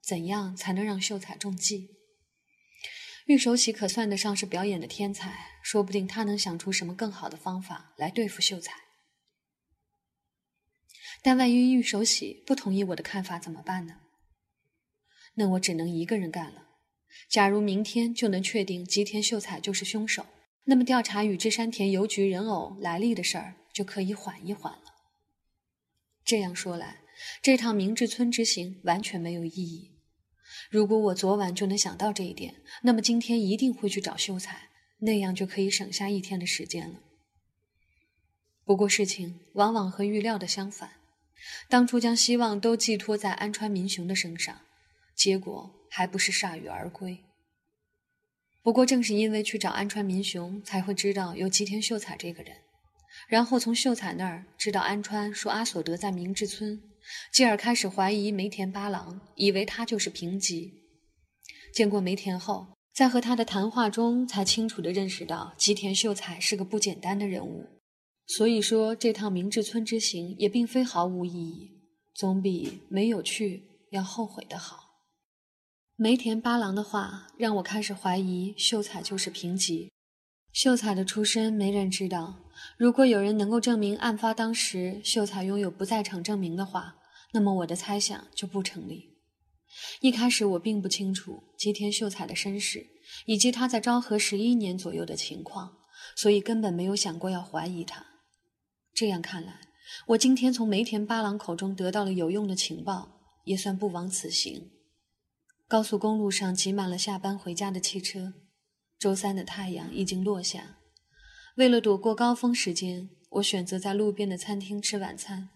[0.00, 1.90] 怎样才能让秀才中计？
[3.26, 8.74] 玉守喜可算得上是表演的天才，说不定他能想出什么更好的方法来对付秀才。
[11.22, 14.00] 但万一玉守喜不同意我的看法怎么办呢？
[15.34, 16.68] 那我只能一个人干了。
[17.28, 20.26] 假如明天就能确定吉田秀才就是凶手，
[20.64, 24.94] 那么调查宇治山田邮局人偶来历的事儿就可以缓一缓了。
[26.24, 27.03] 这样说来。
[27.42, 29.92] 这趟明治村之行完全没有意义。
[30.70, 37.00] 如果我昨晚就能想到这一点，那么今天一定会去找秀才，那样就可以省下一天的时间了。
[38.64, 40.92] 不过事情往往和预料的相反，
[41.68, 44.62] 当初将希望都寄托在安川民雄的身上，
[45.14, 47.18] 结果还不是铩羽而归。
[48.62, 52.56] 不过正是因为去找安川民雄，才会知道有吉田秀才这个人，
[53.28, 56.80] 然后从秀才那儿知道安川说阿索德在明治村，
[57.32, 60.72] 继而开始怀疑梅田八郎，以为他就是平吉。
[61.72, 62.74] 见过梅田后。
[62.94, 67.80] 在和他的谈话中，才清楚地认识到吉田秀才是个不简单的人物。
[68.28, 71.72] 所以说，这趟明治村之行也并非毫无意义，
[72.14, 74.78] 总比没有去要后悔的好。
[75.96, 79.90] 梅田八郎的话让我开始怀疑秀才就是平吉。
[80.52, 82.43] 秀才的出身没人知道，
[82.76, 86.96] 如果有人能够证明案发当时秀才拥有不在场证明的话，
[87.32, 89.14] 那么我的猜想就不成立。
[90.00, 92.86] 一开始我并不清楚吉田秀才的身世，
[93.26, 95.78] 以及他在昭和十一年左右的情况，
[96.16, 98.06] 所以根本没有想过要怀疑他。
[98.92, 99.60] 这样看来，
[100.08, 104.70] 我今天从梅田八郎口中得到了有用的情报，也算不枉此行。
[105.66, 108.34] 高速公路上挤满了下班回家的汽车，
[108.98, 110.78] 周三的太阳已经落下。
[111.56, 115.50] 为了躲过高峰时间，我选择在路边的餐厅吃晚餐。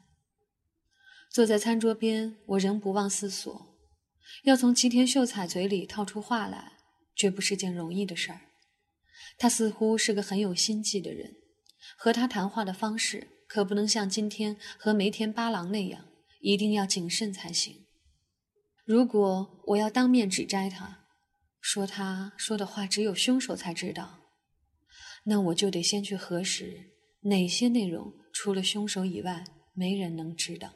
[1.31, 3.67] 坐在餐桌边，我仍不忘思索。
[4.45, 6.75] 要从吉田秀才嘴里套出话来，
[7.17, 8.43] 绝不是件容易的事儿。
[9.39, 11.35] 他似乎是个很有心计的人，
[11.97, 16.05] 和他谈话的方式可不能像今天和梅田八郎那样，
[16.41, 17.87] 一定要谨慎才行。
[18.85, 21.07] 如果我要当面指摘他，
[21.61, 24.18] 说他说的话只有凶手才知道，
[25.29, 30.73] 那我就得先去核实哪些内容除了凶手以外，没人能知道。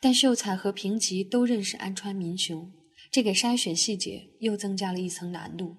[0.00, 2.72] 但秀才和平吉都认识安川民雄，
[3.10, 5.76] 这给筛选细节又增加了一层难度。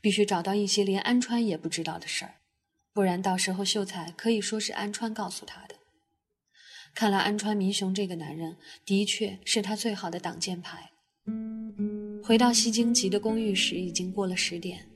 [0.00, 2.36] 必须找到一些连安川也不知道的事儿，
[2.92, 5.76] 不然到时候秀才可以说是安川告诉他的。
[6.94, 10.90] 看来安川民雄这个男人的确是他最好的挡箭牌。
[12.24, 14.88] 回到西京吉的公寓时，已经过了十点，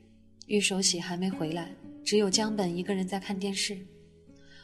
[0.51, 1.73] 玉守喜还没回来，
[2.03, 3.77] 只有江本一个人在看电视。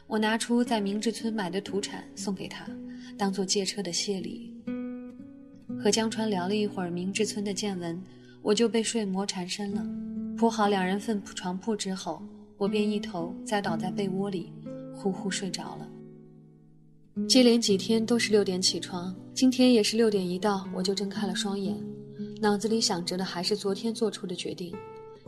[0.06, 2.68] 我拿出在明治村买的土产送给他。
[3.16, 4.54] 当做借车的谢礼，
[5.82, 7.98] 和江川聊了一会儿明治村的见闻，
[8.42, 9.82] 我就被睡魔缠身了。
[10.36, 12.22] 铺好两人份床铺之后，
[12.58, 14.52] 我便一头栽倒在被窝里，
[14.94, 15.88] 呼呼睡着了。
[17.26, 21.74] 接连几天都是六点起床，今天也是六点一到，我就睁开了双眼，
[22.42, 24.70] 脑子里想着的还是昨天做出的决定，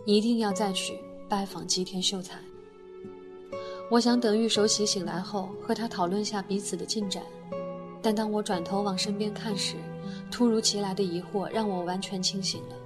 [0.05, 0.99] 一定要再去
[1.29, 2.39] 拜访吉田秀才。
[3.91, 7.23] 我想等玉守喜醒来后，和他讨论下彼此的进展。
[8.03, 9.75] 但当我转头往身边看时，
[10.31, 12.77] 突如其来的疑惑让我完全清醒了。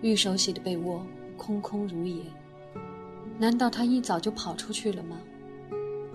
[0.00, 1.04] 玉手洗的被窝
[1.36, 2.22] 空空如也，
[3.38, 5.18] 难道他一早就跑出去了吗？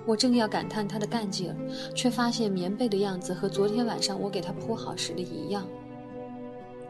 [0.05, 1.55] 我正要感叹他的干劲儿，
[1.93, 5.68] 却发现棉被的样子和昨天晚上我给他铺好时的一样。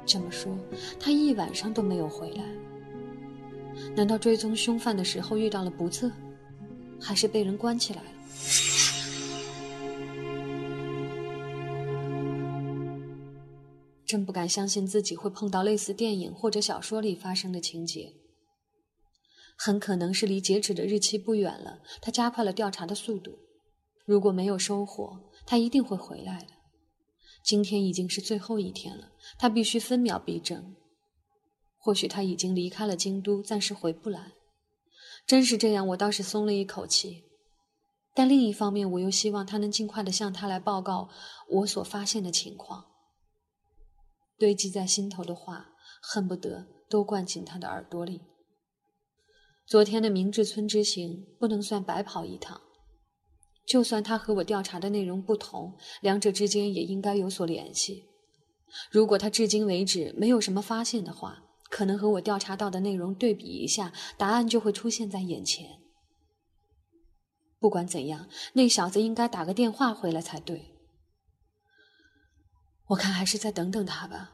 [0.06, 0.56] 这么说，
[1.00, 2.44] 他一晚上都没有回来。
[3.96, 6.12] 难道追踪凶犯的时候遇到了不测，
[7.00, 8.10] 还是被人关起来了？
[14.06, 18.14] 真不敢相信自己会碰到类似电影或者小说里发生的情节。
[19.58, 23.38] 很可能是离截止的日期不远了，他加快了调查的速度。
[24.06, 26.54] 如果没有收获，他一定会回来的。
[27.44, 30.77] 今天已经是最后一天了，他必须分秒必争。
[31.88, 34.34] 或许他已经离开了京都，暂时回不来。
[35.26, 37.24] 真是这样，我倒是松了一口气。
[38.14, 41.08] 但另一方面，我又希望他能尽快的向他来报告
[41.48, 42.88] 我所发现的情况。
[44.38, 45.70] 堆积在心头的话，
[46.02, 48.20] 恨不得都灌进他的耳朵里。
[49.66, 52.60] 昨天的明治村之行不能算白跑一趟，
[53.66, 58.04] 就算他和我调查的内容不同，两者之间也应该有所联系。
[58.92, 65.82] 如果他至今为止没有什么发现的话，可能和我调查到的内容对比一下，答案就会出现在眼前。
[67.60, 70.76] 不管怎样，那小子应该打个电话回来才对。
[72.88, 74.34] 我看还是再等等他吧。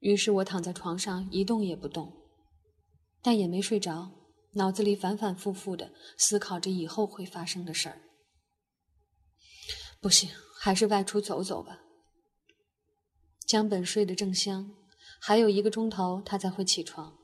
[0.00, 2.12] 于是我躺在床上一动也不动，
[3.22, 4.10] 但也没睡着，
[4.52, 8.02] 脑子里反反复复的思考着以后会发生的事儿。
[10.00, 11.80] 不行，还是外出走走吧。
[13.46, 14.70] 江本睡得正香，
[15.20, 17.18] 还有一个钟头他才会起床。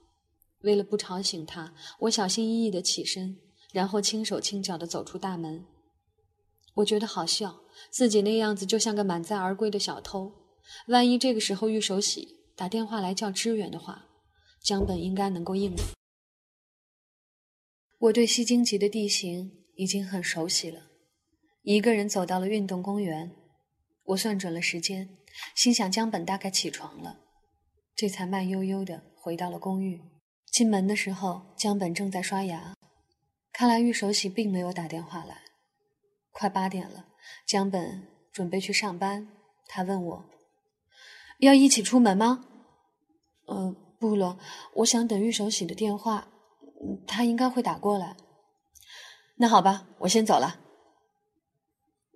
[0.61, 3.39] 为了不吵醒他，我小心翼翼的起身，
[3.73, 5.65] 然后轻手轻脚的走出大门。
[6.75, 7.61] 我觉得好笑。
[7.91, 10.33] 自己那样子就像个满载而归的小偷，
[10.89, 12.27] 万一这个时候玉手洗
[12.57, 14.07] 打电话来叫支援的话，
[14.63, 15.95] 江本应该能够应付。
[17.99, 20.85] 我对西京吉的地形已经很熟悉了。
[21.63, 23.37] 一个人走到了运动公园，
[24.05, 25.19] 我算准了时间，
[25.55, 27.26] 心想江本大概起床了，
[27.97, 30.03] 这才慢悠悠的回到了公寓。
[30.53, 32.75] 进门的时候，江本正在刷牙，
[33.53, 35.45] 看来玉守喜并没有打电话来。
[36.31, 37.07] 快八点了，
[37.47, 39.29] 江本准备去上班，
[39.67, 40.25] 他问我
[41.39, 42.45] 要一起出门吗？
[43.47, 44.39] 呃，不了，
[44.75, 46.29] 我想等玉守喜的电话，
[47.07, 48.15] 他应该会打过来。
[49.37, 50.61] 那好吧，我先走了。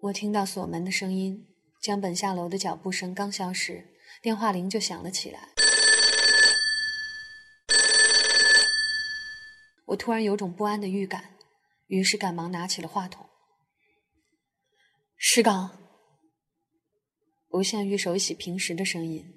[0.03, 1.47] 我听到锁门的声音，
[1.81, 3.89] 江本下楼的脚步声刚消失，
[4.21, 5.49] 电话铃就响了起来。
[9.91, 11.37] 我突然有种不安的预感，
[11.89, 13.27] 于是赶忙拿起了话筒。
[15.17, 15.77] 石刚，
[17.49, 19.35] 不像玉手洗平时的声音，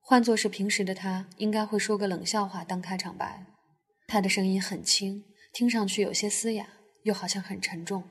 [0.00, 3.44] 换作是平时的他，应该会说个冷笑话当开场白。
[4.06, 6.66] 他的声音很轻，听上去有些嘶哑，
[7.02, 8.08] 又好像很沉重。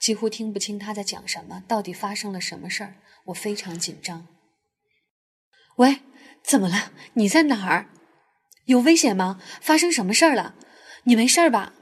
[0.00, 2.96] 几乎听不清他在讲什么，到底发生了什么事儿？
[3.26, 4.26] 我非常紧张。
[5.76, 6.00] 喂，
[6.42, 6.92] 怎么了？
[7.14, 7.88] 你在哪儿？
[8.66, 9.40] 有危险吗？
[9.60, 10.56] 发生什么事儿了？
[11.06, 11.74] 你没事吧？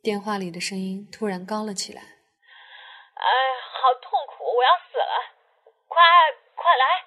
[0.00, 2.00] 电话里的声音突然高了起来。
[2.00, 3.26] 哎，
[3.72, 5.34] 好痛苦，我要死了！
[5.88, 5.96] 快
[6.54, 7.06] 快来！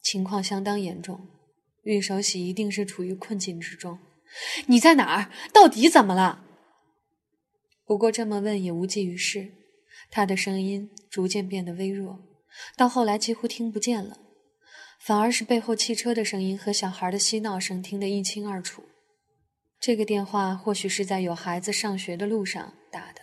[0.00, 1.28] 情况相当严重，
[1.82, 3.98] 玉守喜一定是处于困境之中。
[4.66, 5.32] 你在哪儿？
[5.52, 6.44] 到底怎么了？
[7.84, 9.52] 不过这么问也无济于事，
[10.10, 12.20] 他的声音逐渐变得微弱，
[12.76, 14.18] 到后来几乎听不见了，
[14.98, 18.84] 反而是背后汽车的声音和小孩的嬉闹声听得一清二楚。
[19.80, 23.22] 这个电话或许是在有孩子上学的路上打的。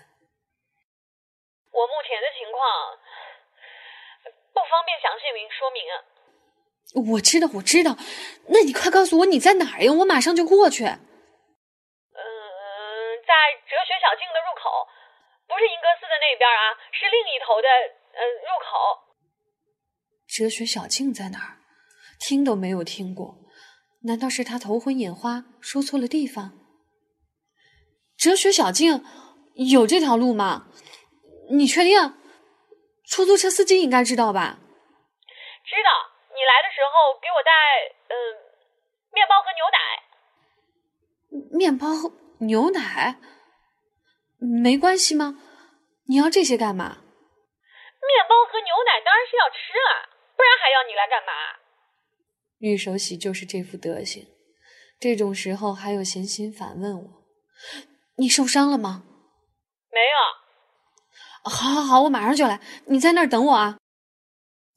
[1.72, 2.98] 我目前的情况
[4.54, 5.84] 不方便详细明说明。
[7.12, 7.98] 我知道，我知道。
[8.48, 9.92] 那你快告诉我你在哪儿呀？
[9.92, 10.86] 我马上就过去。
[10.86, 10.96] 嗯
[13.28, 13.34] 在
[13.68, 14.88] 哲学小径的入口，
[15.46, 17.68] 不是英格斯的那边啊，是另一头的
[18.16, 18.66] 呃入口。
[20.26, 21.60] 哲学小径在哪儿？
[22.20, 23.38] 听都没有听过，
[24.04, 26.60] 难道是他头昏眼花，说错了地方？
[28.18, 29.04] 哲学小径
[29.56, 30.68] 有这条路吗？
[31.52, 32.16] 你确定？
[33.06, 34.60] 出租车司机应该知道吧？
[35.66, 35.90] 知道。
[36.36, 37.52] 你来的时候给我带
[38.12, 38.14] 嗯
[39.14, 39.78] 面包和牛奶。
[41.58, 42.12] 面包和。
[42.40, 43.16] 牛奶
[44.38, 45.40] 没关系吗？
[46.08, 46.98] 你要这些干嘛？
[47.00, 51.32] 面包和牛奶当然是要吃了，不然还要你来干嘛？
[52.66, 54.26] 玉手喜就是这副德行，
[55.00, 57.24] 这种时候还有闲心反问我
[58.18, 59.04] ：“你受伤了吗？”
[59.94, 61.52] 没有。
[61.52, 63.78] 好，好，好，我马上就来，你在那儿等我啊！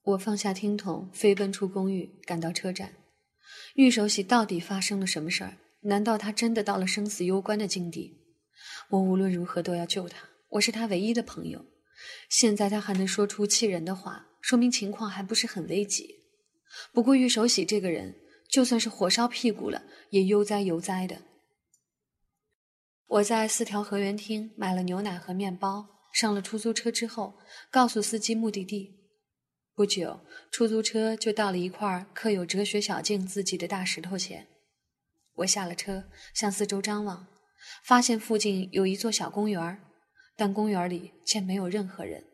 [0.02, 2.92] 我放下听筒，飞奔出公寓，赶到车站。
[3.76, 5.56] 玉手喜到底发生了什么事儿？
[5.84, 8.18] 难道他真的到了生死攸关的境地？
[8.90, 11.64] 我无论如何都要救他，我是他唯一的朋友。
[12.28, 16.17] 现在他还能说出气人的话，说明情况还不是很危急。
[16.92, 18.14] 不过玉守喜这个人，
[18.50, 21.22] 就算是火烧屁股了，也悠哉悠哉的。
[23.06, 27.38] 我在四条河源厅买了牛奶和面包，上了出租车之后，
[27.70, 28.96] 告诉司机目的地。
[29.74, 34.46] 不久，出租车就到了一块刻有“哲学小径”字迹的大石头前。
[35.36, 36.04] 我下了车，
[36.34, 37.28] 向四周张望，
[37.84, 39.80] 发现附近有一座小公园，
[40.36, 42.24] 但公园里却没有任何人。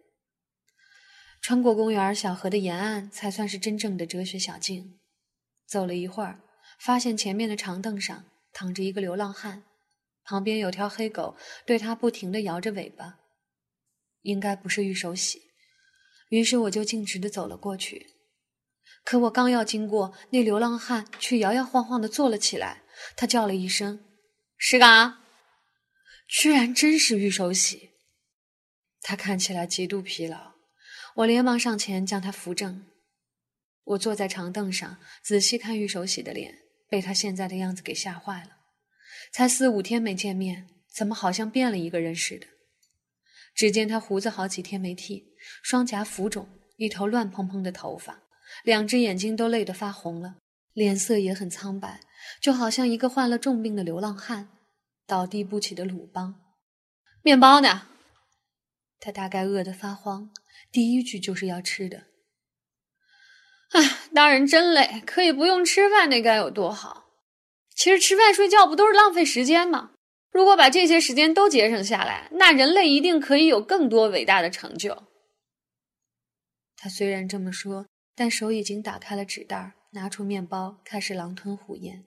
[1.44, 4.98] 穿过公园小河的沿岸，才算是真正的哲学小径。
[5.66, 6.40] 走了一会儿，
[6.80, 8.24] 发现前面的长凳上
[8.54, 9.62] 躺着一个流浪汉，
[10.24, 11.36] 旁边有条黑狗
[11.66, 13.18] 对他不停地摇着尾巴，
[14.22, 15.42] 应该不是玉手洗。
[16.30, 18.14] 于是我就径直地走了过去。
[19.04, 22.84] 可我刚要经过，那流浪汉却摇摇晃晃地坐了起来。
[23.18, 24.02] 他叫了一声
[24.56, 25.22] ：“石岗。”
[26.26, 27.90] 居然真是玉手喜。
[29.02, 30.53] 他看起来极度疲劳，
[31.16, 32.84] 我连忙上前将他扶正。
[33.84, 36.58] 我坐在长凳上，仔细看玉手洗的脸，
[36.88, 38.50] 被他现在的样子给吓坏了。
[39.32, 42.46] 才四五天没见面，怎么好像变了一个人似的？
[43.54, 48.22] 只见他胡子好几天没剃，双颊浮肿，一头乱蓬蓬的头发，
[48.64, 50.36] 两只眼睛都累得发红了，
[50.72, 52.00] 脸色也很苍白。
[52.40, 54.48] 就好像一个患了重病的流浪汉，
[55.06, 56.40] 倒地不起的鲁邦。
[57.22, 57.86] 面包呢？
[59.04, 60.30] 他大概饿得发慌，
[60.72, 62.04] 第一句就是要吃的。
[63.72, 67.10] 唉，当人真累，可以不用吃饭，那该有多好！
[67.76, 69.90] 其实吃饭睡觉不都是浪费时间吗？
[70.30, 75.02] 如果把这些时间都节省下来，那人类一定可以有更多伟大的成就。
[76.74, 82.06] 他虽然这么说，但手已经打开了纸袋，拿出面包，开始狼吞虎咽。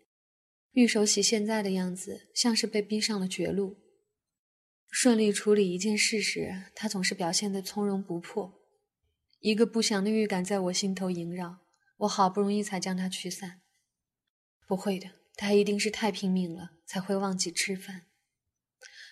[0.71, 3.77] 玉守喜现在的样子，像是被逼上了绝路。
[4.89, 8.53] 顺利处理一件事时，他总是表现得从容不迫。
[9.39, 11.57] 一个不祥的预感在我心头萦绕，
[11.97, 13.61] 我好不容易才将它驱散。
[14.67, 18.03] 不会的，他一定是太拼命了，才会忘记吃饭。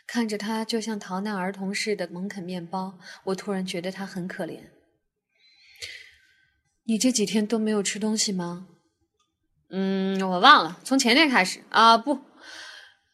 [0.08, 4.70] 看着他就像逃难儿童似的猛啃面包，我突然觉得他很可怜。
[6.84, 8.68] 你这几天都没有吃东西吗？
[9.70, 12.20] 嗯，我忘了，从前天开始啊，不，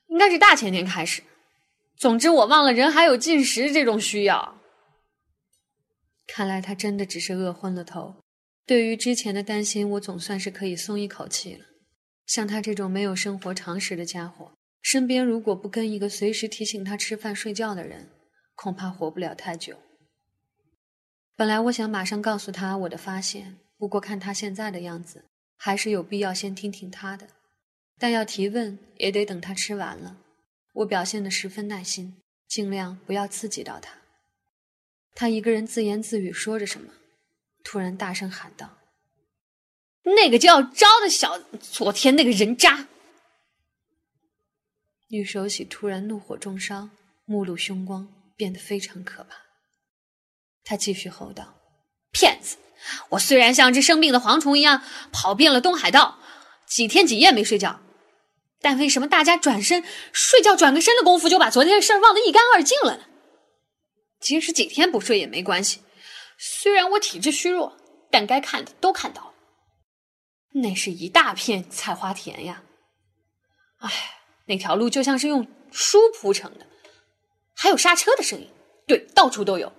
[0.08, 1.24] 应该是大前天开始。
[2.02, 4.58] 总之，我忘了人还有进食这种需要。
[6.26, 8.16] 看来他真的只是饿昏了头。
[8.66, 11.66] 对于之前的担心，我总算是可以松一口气了。
[12.26, 18.10] 像他这种没有生活常识的家伙，身边如果不跟一个随时提醒他吃饭睡觉的人，
[18.56, 19.78] 恐怕活不了太久。
[21.36, 25.26] 本来我想马上告诉他我的发现，不过看他现在的样子。
[25.56, 27.28] 还是有必要先听听他的，
[28.00, 30.18] 但要提问也得等他吃完了。
[30.74, 33.92] 我表现得十分耐心，尽量不要刺激到他。
[35.14, 36.94] 他一个人自言自语说着什么，
[37.64, 38.78] 突然大声喊道
[40.04, 42.88] ：“那个叫招的小，昨天那个人渣！”
[45.10, 46.90] 玉手喜突然怒火中烧，
[47.26, 48.08] 目露凶光，
[48.38, 49.36] 变得非常可怕。
[50.64, 51.60] 他继续吼道
[52.12, 52.58] ：“骗子！”
[53.10, 56.18] 我虽然像只生病的蝗虫一样跑遍了东海道，
[56.66, 57.80] 几天几夜没睡觉，
[58.62, 63.06] 但为什么大家转身睡觉转个身的功夫就把昨天的事忘得一干二净了呢？
[64.20, 65.82] 即使几天不睡也没关系，
[66.38, 67.76] 虽然我体质虚弱，
[68.12, 69.34] 但该看的都看到了。
[70.54, 72.64] 那是一大片菜花田呀，
[73.80, 73.90] 哎，
[74.46, 76.68] 那条路就像是用书铺成的，
[77.56, 78.48] 还有刹车的声音，
[78.86, 79.74] 对，到处都有，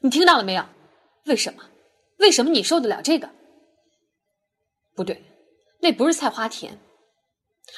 [0.00, 0.66] 你听到了没有？
[1.26, 1.62] 为什么？
[2.18, 3.30] 为什么你受得了这个？
[4.94, 5.22] 不对，
[5.80, 6.80] 那不是菜花田，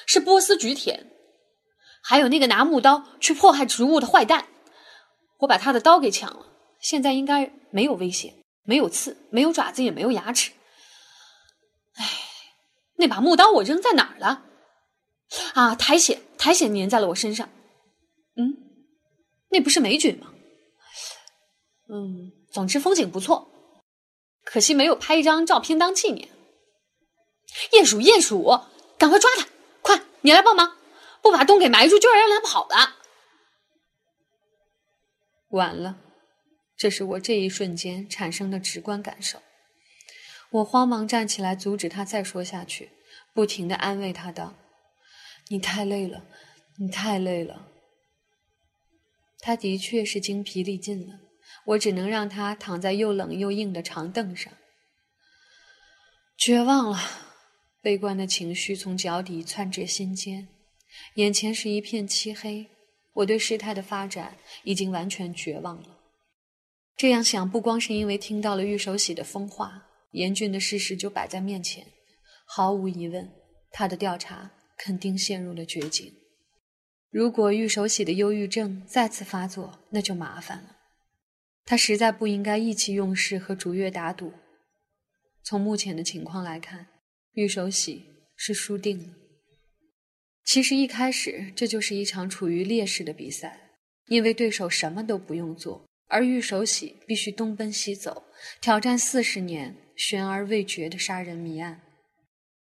[0.06, 1.10] 是波斯菊田。
[2.02, 4.48] 还有那个拿木刀去迫害植物的坏蛋，
[5.38, 6.46] 我把他的刀给抢了，
[6.80, 8.32] 现在应该没有危险，
[8.62, 10.52] 没有刺，没有爪子，也没有牙齿。
[11.94, 12.04] 哎，
[12.96, 14.44] 那把木刀我扔在哪儿了？
[15.54, 17.48] 啊，苔藓，苔藓粘在了我身上。
[18.36, 18.56] 嗯，
[19.50, 20.32] 那不是霉菌吗？
[21.90, 23.50] 嗯，总之风景不错。
[24.44, 26.28] 可惜没有拍一张照片当纪念。
[27.72, 28.60] 鼹鼠，鼹鼠，
[28.96, 29.46] 赶快抓它！
[30.20, 30.76] 你来帮忙，
[31.22, 32.96] 不把洞给埋住就要让它跑了。
[35.50, 35.98] 完了，
[36.76, 39.40] 这是我这一瞬间产生的直观感受。
[40.50, 42.92] 我慌忙站起来阻止他再说下去，
[43.32, 44.54] 不停的安慰他道
[45.48, 46.24] ：“你太累了，
[46.78, 47.68] 你太累了。”
[49.40, 51.20] 他的确是精疲力尽了。
[51.64, 54.52] 我只能让他躺在又冷又硬的长凳上，
[56.36, 56.98] 绝望了，
[57.88, 60.46] 悲观的情绪从脚底窜至心间，
[61.14, 62.68] 眼前是一片漆黑。
[63.14, 65.98] 我对事态的发展已经完全绝望了。
[66.98, 71.86] 这样想，不光是因为听到了玉守喜的疯话，严峻的事实就摆在面前。
[72.44, 73.32] 毫无疑问，
[73.70, 76.12] 他的调查肯定陷入了绝境。
[77.08, 80.76] 如果玉守喜的忧郁症再次发作，那就麻烦了。
[81.64, 84.34] 他实在不应该意气用事和竹月打赌。
[85.42, 86.88] 从目前的情况来看，
[87.38, 89.14] 玉守喜是输定了。
[90.44, 93.76] 其实一开始这就是一场处于劣势的比赛，
[94.06, 98.24] 因为对手什么都不用做，而玉守喜必须东奔西走，
[98.60, 101.80] 挑战四十年悬而未决的杀人谜案。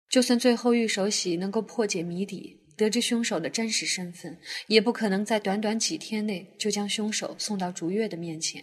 [0.09, 8.61] 就算最后玉守喜能够破解谜底，得知凶手的真实身份，也不可能在短短几天内就将凶手送到竹月的面前。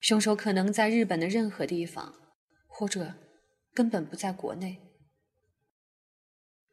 [0.00, 2.12] 凶手可能在日本的任何地方，
[2.66, 3.14] 或者
[3.74, 4.78] 根本不在国内。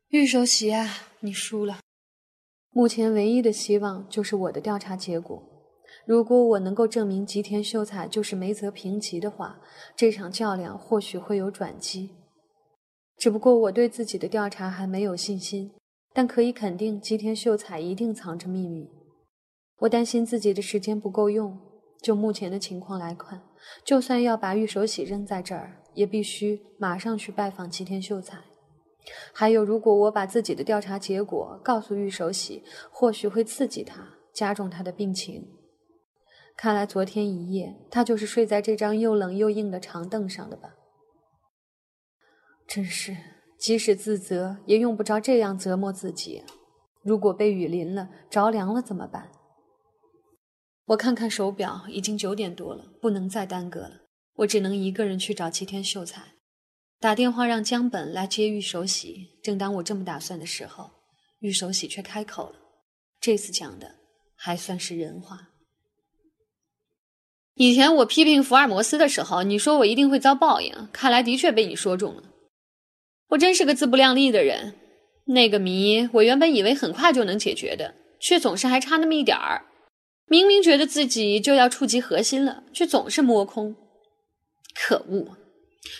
[0.10, 0.88] 玉手喜啊，
[1.20, 1.80] 你输了。
[2.72, 5.44] 目前唯一的希望就是我的调查结果。
[6.06, 9.60] 如果我能够证明吉田秀才就是梅泽平吉的话，
[9.96, 12.12] 这场较量或许会有转机。
[13.18, 15.72] 只不过我对自己的调查还没有信心，
[16.14, 18.90] 但可以肯定吉田秀才一定藏着秘密。
[19.80, 21.60] 我担心自己的时间不够用。
[22.02, 23.42] 就目前的情况来看，
[23.84, 28.38] 就算要把玉手喜扔在这儿，也必须马上去拜访齐天秀才。
[29.34, 35.48] 还有，如果我把自己的调查结果告诉玉守喜，或许会刺激他，加重他的病情。
[36.56, 40.76] 看来昨天一夜他就是睡在这张又冷又硬的长凳上的吧？
[42.68, 43.16] 真是，
[43.58, 46.44] 即使自责，也用不着这样折磨自己。
[47.02, 49.32] 如果被雨淋了、着凉了怎么办？
[50.88, 54.07] 我看看手表，已经九点多了，不能再耽搁了。
[54.38, 56.34] 我只能一个人去找齐天秀才，
[57.00, 59.40] 打电话让江本来接玉守喜。
[59.44, 60.92] 正当我这么打算的时候，
[61.40, 62.56] 玉守喜却开口了，
[63.20, 63.96] 这次讲的
[64.36, 65.50] 还算是人话。
[67.56, 72.24] 以前我批评福尔摩斯的时候，你说我一定会遭报应，看来的确被你说中了。
[73.30, 74.76] 我真是个自不量力的人。
[75.26, 79.66] 那个谜，我原本以为很快就能解决的，却总是还差那么一点儿。
[80.28, 83.76] 明明觉得自己就要触及核心了，却总是摸空。
[84.80, 85.38] 可恶！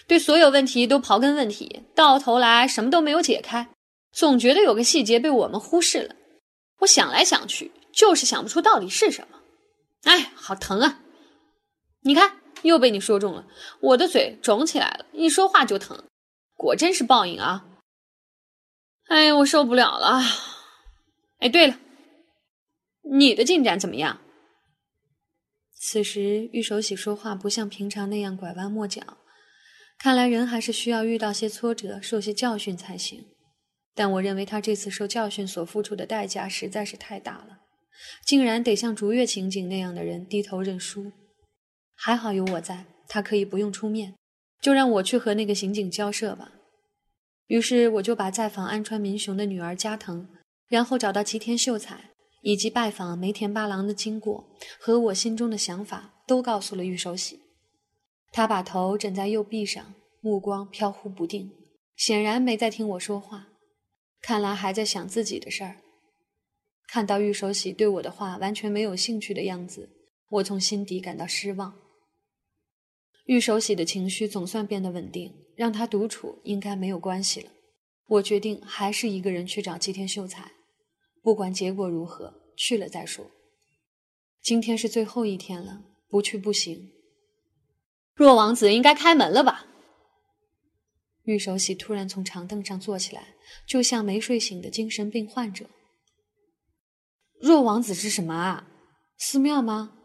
[0.06, 3.70] 对所有问题都刨根问底，到头来什么都没有解开，
[4.12, 6.16] 总觉得有个细节被我们忽视了。
[6.80, 9.40] 我想来想去，就是想不出到底是什么。
[10.04, 11.00] 哎，好疼啊！
[12.02, 13.48] 你看，又被你说中了，
[13.80, 16.04] 我的嘴肿起来了，一说话就疼。
[16.56, 17.66] 果真是报应啊！
[19.08, 20.22] 哎，我受不了了。
[21.40, 21.80] 哎，对了，
[23.04, 24.20] 你的进展怎么样？
[25.90, 29.02] 此时玉守喜说话不像平常那样拐弯抹角，
[29.98, 33.24] 看来人还是需要遇到些挫折，受些教训才行。
[33.96, 37.60] 但我认为他这次受教训所付出的代价实在是太大了，
[38.26, 41.14] 竟然得像竹月刑警那样的人低头认输。
[41.96, 44.14] 还好有我在，他可以不用出面。
[44.62, 46.52] 就让我去和那个刑警交涉吧。
[47.46, 50.28] 于是我就把在访安川民雄的女儿加藤，
[50.68, 52.10] 然后找到吉田秀才，
[52.48, 54.48] 以及拜访梅田八郎的经过
[54.80, 57.42] 和我心中的想法都告诉了玉守喜。
[58.32, 61.52] 他把头枕在右臂上，目光飘忽不定，
[61.98, 63.50] 显然没在听我说话，
[64.22, 65.76] 看来还在想自己的事儿。
[66.88, 69.90] 看到玉守喜对我的话完全没有兴趣的样子，
[70.30, 71.76] 我从心底感到失望。
[73.26, 77.52] 玉守喜的情绪总算变得稳定，让他独处应该没有关系了。
[78.08, 80.54] 我决定还是一个人去找吉田秀才，
[81.28, 83.30] 不管结果如何，去了再说。
[84.42, 86.94] 今天是最后一天了，不去不行。
[88.16, 89.68] 若王子应该开门了吧？
[91.24, 93.36] 玉守喜突然从长凳上坐起来，
[93.68, 95.66] 就像没睡醒的精神病患者。
[97.42, 98.66] 若王子是什么啊？
[99.18, 99.98] 寺庙吗？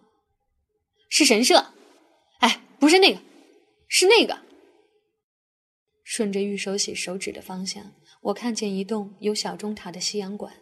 [1.09, 1.67] 是神社。
[2.41, 3.23] 哎不是那个，
[3.87, 4.41] 是那个。
[6.03, 7.93] 顺着玉守喜手指的方向，
[8.23, 10.53] 我看见一栋有小钟塔的西洋馆，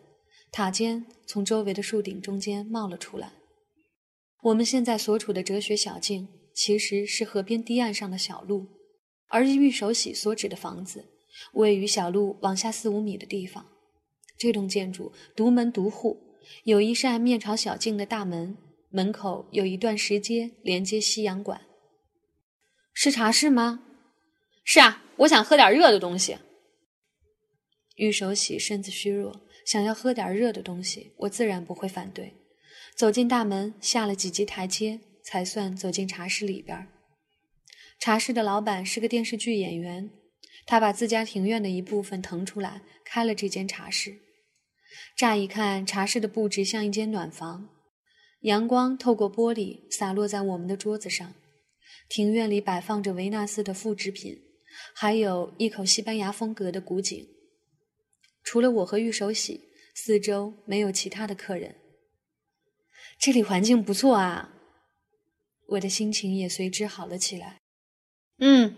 [0.53, 3.33] 塔尖从周围的树顶中间冒了出来。
[4.43, 8.67] 我们现在所处的哲学小径，其实是河边堤岸上的小路，
[9.29, 11.05] 而玉守喜所指的房子，
[11.53, 13.67] 位于小路往下四五米的地方。
[14.37, 16.19] 这栋建筑独门独户，
[16.65, 18.57] 有一扇面朝小径的大门，
[18.89, 21.61] 门口有一段石阶连接西洋馆。
[22.93, 23.85] 是茶室吗？
[24.65, 26.39] 是啊，我想喝点热的东西。
[27.97, 32.35] 玉守喜身子虚弱，想要喝点热的东西，我自然不会反对。
[32.97, 36.89] 走进大门，下了几级台阶，才算走进茶室里边。
[38.01, 40.11] 茶室的老板是个电视剧演员，
[40.67, 44.17] 他把自家庭院的一部分腾出来，开了这间茶室。
[45.17, 47.69] 乍一看，茶室的布置像一间暖房，
[48.41, 51.33] 阳光透过玻璃洒落在我们的桌子上。
[52.09, 54.37] 庭院里摆放着维纳斯的复制品，
[54.97, 57.25] 还有一口西班牙风格的古井。
[58.51, 61.77] 除了我和玉守喜，四周没有其他的客人。
[63.17, 64.53] 这里环境不错啊，
[65.69, 67.61] 我的心情也随之好了起来。
[68.41, 68.75] 嗯，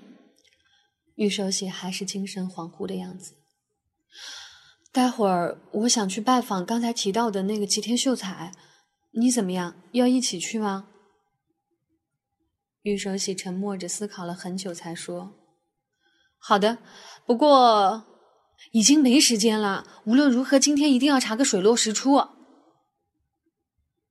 [1.15, 3.33] 玉守喜还是精神恍惚的样子。
[4.93, 8.53] 待会儿我想去拜访刚才提到的那个吉田秀才，
[9.13, 9.83] 你怎么样？
[9.93, 10.91] 要一起去吗？
[12.83, 15.33] 玉守喜沉默着思考了很久，才说
[16.37, 16.77] ：“好的，
[17.25, 18.12] 不过
[18.71, 20.03] 已经没时间了。
[20.05, 22.23] 无论如何，今天一定要查个水落石出。”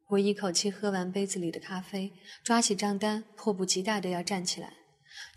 [0.09, 2.11] 我一口气喝完杯子里的咖啡，
[2.43, 4.73] 抓起账单，迫不及待的要站起来。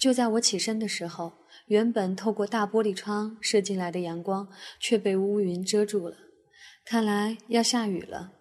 [0.01, 1.35] 就在我起身的时候，
[1.67, 4.49] 原本透过大玻璃窗射进来的阳光
[4.81, 6.17] 却被乌云遮住了，
[6.85, 8.33] 看来要下雨了。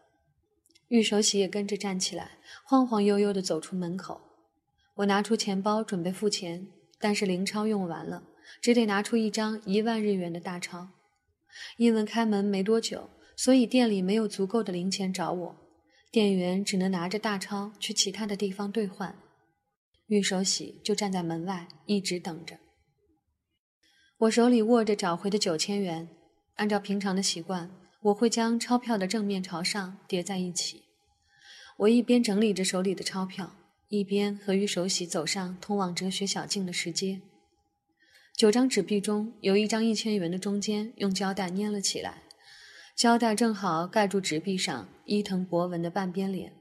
[0.87, 4.21] 玉守喜也跟着站起来，晃晃悠悠的走出门口。
[4.95, 6.67] 我拿出钱包准备付钱，
[6.99, 8.23] 但是零钞用完了，
[8.61, 10.89] 只得拿出一张一万日元的大钞。
[11.77, 15.55] 因为开门没多久，所以店里没有足够的零钱找我，
[16.11, 19.15] 店员只能拿着大钞去其他的地方兑换。
[20.07, 22.57] 玉守喜就站在门外一直等着。
[24.17, 26.07] 我手里握着找回的九千元，
[26.55, 30.83] 按照平常的习惯，我会将钞票的正面朝上叠在一起。
[31.77, 33.55] 我一边整理着手里的钞票。
[33.89, 37.21] 一边和玉守喜走上通往哲学小径的石阶，
[38.35, 42.23] 九张纸币中有一张一千元的，中间用胶带粘了起来，
[42.97, 46.53] 胶带正好盖住纸币上伊藤博文的半边脸。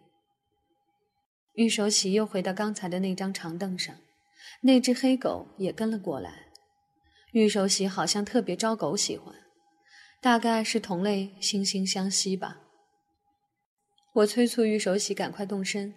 [1.54, 3.96] 玉守喜又回到刚才的那张长凳上，
[4.62, 6.46] 那只黑狗也跟了过来。
[7.32, 9.34] 玉守喜好像特别招狗喜欢，
[10.20, 12.60] 大概是同类惺惺相惜吧。
[14.12, 15.94] 我催促玉守喜赶快动身，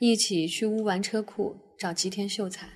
[0.00, 2.68] 一起去乌丸车库找吉田秀才，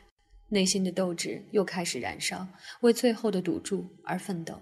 [0.49, 2.47] 内心的斗志又开始燃烧，
[2.81, 4.61] 为最后的赌注而奋斗。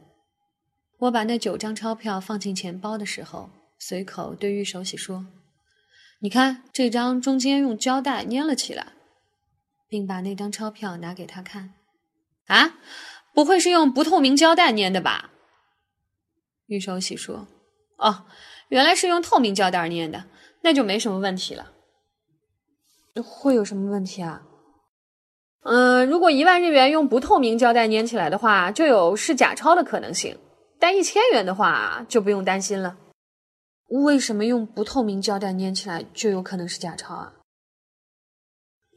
[0.98, 5.26] 我把那九张钞票放进钱包的时候，随口对玉守喜说
[6.20, 8.92] ：“你看，这张中间用胶带粘了起来。”
[9.88, 11.74] 并把那张钞票拿给他看。
[12.46, 12.78] 啊，
[13.32, 15.30] 不会是用不透明胶带粘的吧？
[16.66, 17.46] 玉守喜说
[17.98, 18.26] ：“哦。”
[18.68, 20.24] 原来是用透明胶带粘的，
[20.62, 21.72] 那就没什么问题了。
[23.22, 24.42] 会有什么问题啊？
[25.64, 30.34] 嗯，如果一万日元用不透明胶带粘起来的话，就有是假钞的可能性；
[30.78, 32.96] 但一千元的话，就不用担心了。
[33.88, 37.32] 为什么用不透明胶带粘起来就有可能是假钞啊？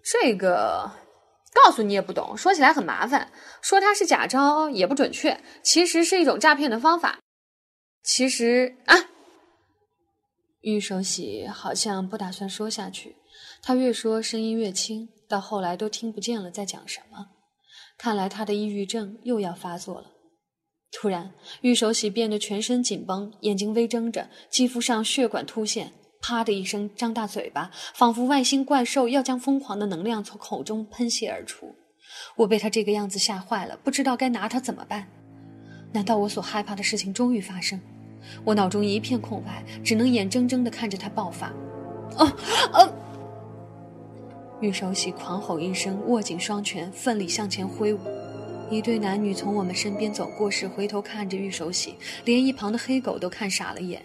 [0.04, 0.92] 这个
[1.54, 7.20] 告诉你也不懂，说起来很麻烦，说它是假钞也不准确，其实是一种诈骗的方法。
[8.04, 8.96] 其实啊。
[10.62, 13.16] 玉手喜好像不打算说下去，
[13.62, 17.28] 他越说声音越轻，到后来都听不见了在讲什么。
[17.98, 20.12] 看来他的抑郁症又要发作了。
[20.92, 31.76] 突然，玉守喜变得全身紧绷，眼睛微睁着，肌肤上血管突现，啪的一声张大嘴巴，仿佛外星怪兽要将疯狂的能量从口中喷泄而出。
[32.38, 35.08] 我被他这个样子吓坏了，不知道该拿他怎么办。
[35.92, 37.80] 难道我所害怕的事情终于发生？
[38.46, 41.48] 我脑中一片空白，只能眼睁睁地看着他爆发。
[42.18, 42.26] 啊
[42.72, 42.90] 啊！
[44.60, 48.00] 玉守喜狂吼一声，握紧双拳，奋力向前挥舞。
[48.70, 51.96] 一对男女从我们身边走过时，回头看着玉守喜，
[52.26, 54.02] 连一旁的黑狗都看傻了眼。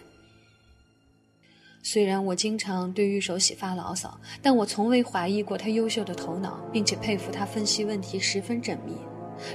[1.82, 8.94] 虽然我经常对玉守喜发牢骚，但我从未怀疑过他优秀的头脑，并且佩服他分析问题十分缜密。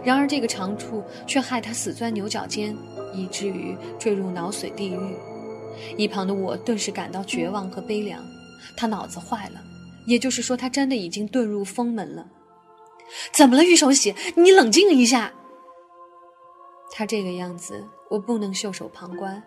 [0.03, 2.75] 然而这个长处却害他死钻牛角尖。
[3.13, 5.15] 以至于坠入脑髓地狱，
[5.97, 8.23] 一旁的我顿时感到绝望和悲凉。
[8.75, 9.63] 他脑子坏了，
[10.07, 12.25] 也就是说，他真的已经遁入封门了。
[13.31, 14.15] 怎么了，玉守喜？
[14.35, 15.31] 你冷静一下。
[16.91, 19.43] 他这个样子，我不能袖手旁观，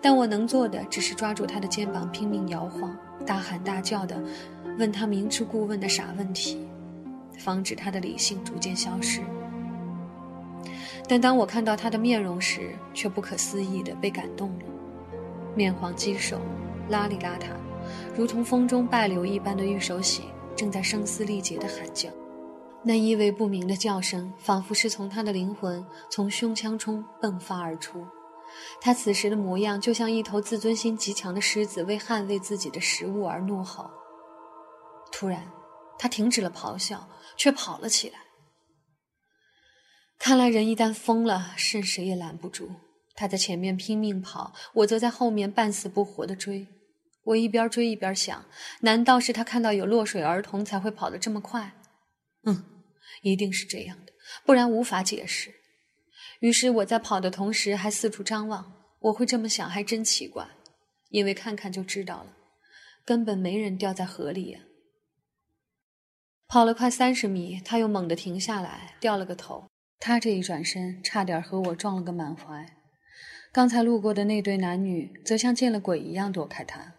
[0.00, 2.96] 但我能做的只是抓住他的肩膀，拼命摇晃，
[3.26, 4.22] 大喊大叫的
[4.78, 6.68] 问他明知故问的傻问题，
[7.38, 9.20] 防止他的理性逐渐消失。
[11.08, 14.64] 但当我看到他的面容时，却不可思议的被感动了。
[15.54, 16.38] 面黄肌瘦、
[16.90, 17.48] 邋里邋遢，
[18.14, 20.24] 如同风中败柳一般的玉手喜，
[20.56, 22.08] 正在声嘶力竭地喊叫。
[22.84, 28.06] 那意味不明的叫声，仿佛是从他的灵魂从胸腔中迸发而出。
[28.80, 33.90] 他此时的模样，就像一头自尊心极强的狮子为捍卫自己的食物而怒吼。
[35.10, 35.50] 突然，
[35.98, 38.18] 他停止了咆哮，却跑了起来。
[40.18, 42.68] 看来人一旦疯了，是谁也拦不住。
[43.14, 46.66] 他在前面拼命跑，我则在后面半死不活地追。
[47.24, 48.44] 我一边追一边想：
[48.80, 51.72] 难道是他看到有落水儿童才会跑得这么快？
[52.44, 52.64] 嗯，
[53.22, 54.12] 一定是这样的，
[54.44, 55.52] 不然无法解释。
[56.40, 58.80] 于是我在跑的同时还四处张望。
[59.02, 60.46] 我会这么想还真奇怪，
[61.10, 62.36] 因为看看就知道了，
[63.04, 64.60] 根本没人掉在河里呀。
[66.46, 69.66] 跑了快三十米，他又猛地停下来，掉了个头。
[69.98, 72.76] 他这一转身，差点和我撞了个满怀。
[73.52, 76.94] 刚才路过的那对男女，则像见了鬼一样躲开他。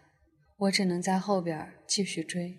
[0.56, 2.58] 我只能在后边继续追。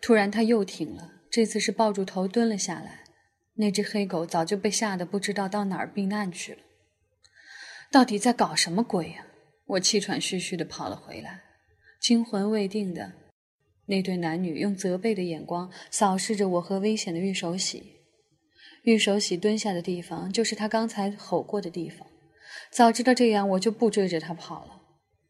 [0.00, 3.04] 突然，他又停了，这次是抱住头蹲了下来。
[3.54, 6.60] 那只黑狗早就被吓得不知道到哪儿避难去了。
[7.90, 9.26] 到底在搞什么鬼呀？
[9.66, 11.42] 我气喘吁吁地跑了回来，
[12.00, 13.12] 惊魂未定的
[13.86, 17.96] 那对男女用责备的眼光扫视着我和危险的玉手洗。
[18.84, 22.06] 玉手喜蹲下的地方，就是他刚才吼过的地方。
[22.70, 24.80] 早知道这样，我就不追着他跑了。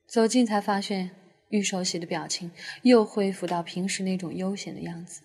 [0.07, 1.11] 走近才发现，
[1.49, 2.51] 玉手喜的表情
[2.83, 5.23] 又恢复到平时那种悠闲的样子。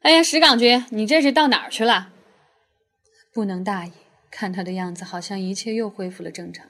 [0.00, 2.12] 哎呀，石岗君，你这是到哪儿去了？
[3.32, 3.92] 不能大意，
[4.30, 6.68] 看他的样子，好像一切又恢复了正常。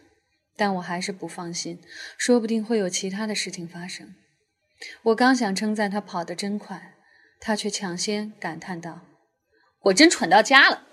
[0.56, 1.80] 但我还是不放心，
[2.16, 4.14] 说不定会有其他的事情发生。
[5.02, 6.94] 我刚想称赞他跑得真快，
[7.38, 9.02] 他却抢先感叹道。
[9.82, 10.86] 我真蠢到家了，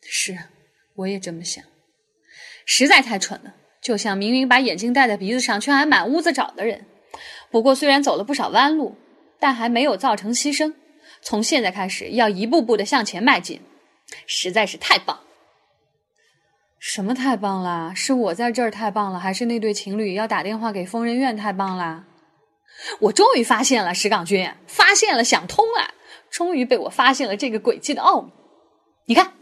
[0.00, 0.38] 是，
[0.94, 1.62] 我也这么想，
[2.64, 6.86] 实在太蠢了，就像明明把眼镜戴在鼻子上，却还满屋子找的人。
[7.50, 8.96] 不过虽然走了不少弯路，
[9.38, 10.72] 但还没有造成牺牲。
[11.20, 13.60] 从现在开始，要一步步的向前迈进，
[14.26, 15.20] 实在是太棒。
[16.78, 17.92] 什么太棒啦？
[17.94, 22.04] 是我在这儿太棒了，还是那对情侣要打电话给疯人院太棒啦？
[23.00, 25.92] 我终于发现了石岗君，发现了，想通了。
[26.30, 28.32] 终于被我发现了这个诡计的奥秘，
[29.06, 29.34] 你看，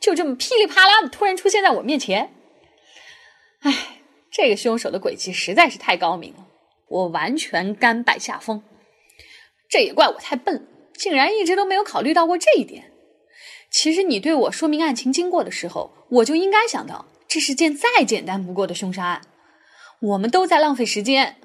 [0.00, 2.32] 就这么噼里啪啦的突然出现在我面前，
[3.60, 4.00] 唉，
[4.30, 6.46] 这个凶手的诡计实在是太高明了，
[6.88, 8.62] 我完全甘拜下风。
[9.68, 12.92] 这也怪我太笨，竟然一直都没有考虑到过这一点。
[13.70, 19.22] 其实你对我说明案情经过的时候，我就应该想到这是件再简单不过的凶杀案。
[20.00, 21.36] 我们都在浪费时间，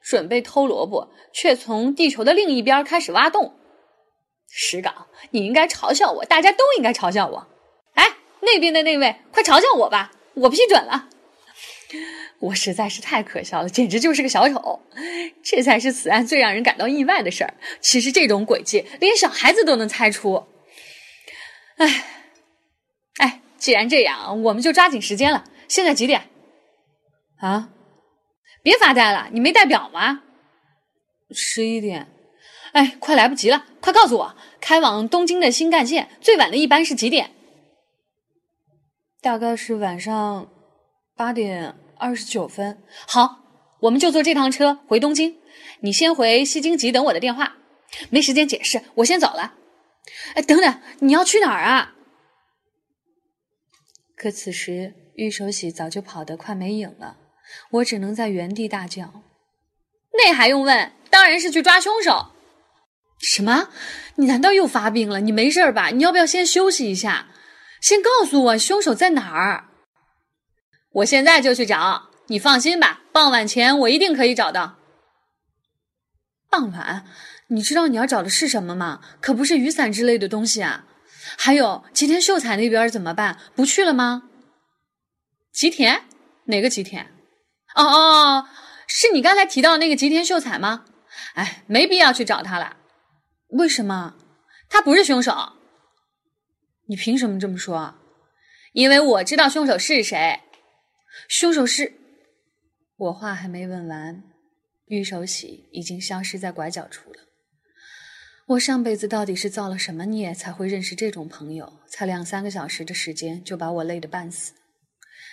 [0.00, 3.54] 准备偷萝卜，却从地球的另一边开始挖洞。
[4.48, 7.46] 石岗，你应该嘲笑我，大家都应该嘲笑我。
[7.94, 8.06] 哎，
[8.42, 11.08] 那边的那位，快嘲笑我吧，我批准了。
[12.38, 14.80] 我实在是太可笑了，简直就是个小丑。
[15.42, 17.54] 这才是此案最让人感到意外的事儿。
[17.80, 20.46] 其实这种诡计，连小孩子都能猜出。
[21.76, 22.04] 哎，
[23.18, 25.44] 哎，既然这样，我们就抓紧时间了。
[25.68, 26.28] 现在几点？
[27.38, 27.70] 啊？
[28.62, 30.22] 别发呆了，你没带表吗？
[31.30, 32.08] 十一点。
[32.72, 37.32] 哎，快来不及了，快告诉我，开往东京的新干线最晚的一班是几点？
[39.20, 40.50] 大概是晚上
[41.16, 42.82] 八点二十九分。
[43.06, 43.38] 好，
[43.78, 45.38] 我们就坐这趟车回东京。
[45.82, 47.54] 你先回西京急等我的电话。
[48.10, 49.54] 没时间解释，我先走了。
[50.34, 51.94] 哎，等等，你要去哪儿啊？
[54.16, 57.18] 可此时玉手洗早就跑得快没影了，
[57.70, 59.22] 我只能在原地大叫
[60.18, 60.92] ：“那还用问？
[61.08, 62.32] 当然是去抓凶手！”
[63.22, 63.68] 什么？
[64.16, 65.20] 你难道又发病了？
[65.20, 65.90] 你没事吧？
[65.90, 67.28] 你要不要先休息一下？
[67.80, 69.68] 先告诉我凶手在哪儿？
[70.92, 72.10] 我现在就去找。
[72.26, 74.76] 你放心吧，傍晚前我一定可以找到。
[76.48, 77.04] 傍晚？
[77.48, 79.00] 你知道你要找的是什么吗？
[79.20, 80.86] 可不是雨伞之类的东西啊！
[81.36, 83.38] 还有吉田秀才那边怎么办？
[83.54, 84.22] 不去了吗？
[85.52, 86.04] 吉田？
[86.46, 87.04] 哪个吉田？
[87.74, 88.48] 哦哦，
[88.86, 90.84] 是你刚才提到那个吉田秀才吗？
[91.34, 92.76] 哎，没必要去找他了。
[93.48, 94.14] 为什么？
[94.70, 95.52] 他不是凶手。
[96.88, 97.94] 你凭什么这么说？
[98.72, 100.40] 因为我知道凶手是谁。
[101.34, 101.94] 凶手是……
[102.94, 104.22] 我话还没问完，
[104.88, 107.20] 玉手洗已经消失在拐角处了。
[108.48, 111.80] 我上辈子到底是造了什么孽，才会认识这种朋友？
[111.88, 114.52] 才两三个小时的时间，就把我累得半死。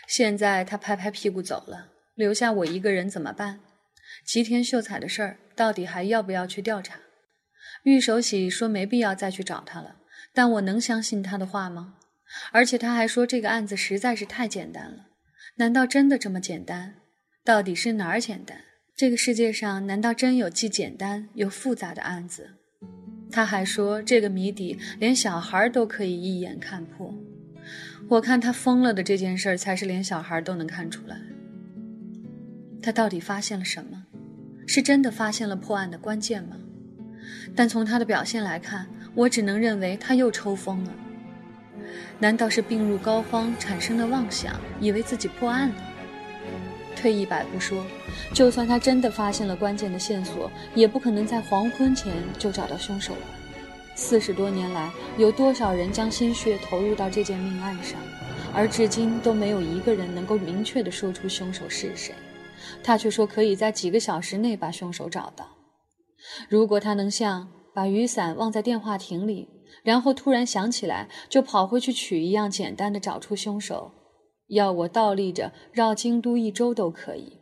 [0.08, 3.60] 现在他拍拍屁股走了，留下我一个人怎么办？
[4.26, 6.98] 吉田秀才的事儿，到底还要不要去调查？
[7.84, 9.98] 玉手洗说没必要再去找他了，
[10.34, 11.96] 但我能相信他的话吗？
[12.54, 15.08] 而且他还说这个案子实在是太简单了，
[15.60, 16.94] 难道真的这么简单？
[17.44, 18.58] 到底是哪儿简单？
[18.96, 22.52] 这个世界上难道真有既简单又复杂的案子？
[23.30, 27.14] 他还说这个谜底连小孩都可以一眼看破，
[28.08, 31.20] 我看他疯了的这件事儿才是连小孩都能看出来。
[32.82, 34.06] 他到底发现了什么？
[34.66, 36.56] 是真的发现了破案的关键吗？
[37.54, 40.96] 但从他的表现来看，我只能认为他又抽风了。
[42.20, 45.76] 难道是病入膏肓产生的妄想，以为自己破案了？
[46.96, 47.86] 退一百步说。
[48.34, 53.22] 就算他真的发现了关键的线索，也不可能在黄昏前就找到凶手了。
[53.96, 58.00] 四十多年来，有多少人将心血投入到这件命案上，
[58.54, 62.14] 而至今都没有一个人能够明确地说出凶手是谁。
[62.84, 65.48] 他却说可以在几个小时内把凶手找到。
[66.50, 69.48] 如果他能像把雨伞忘在电话亭里，
[69.90, 73.92] 然后突然想起来就跑回去取一样简单的找出凶手，
[74.50, 77.40] 要我倒立着绕京都一周都可以。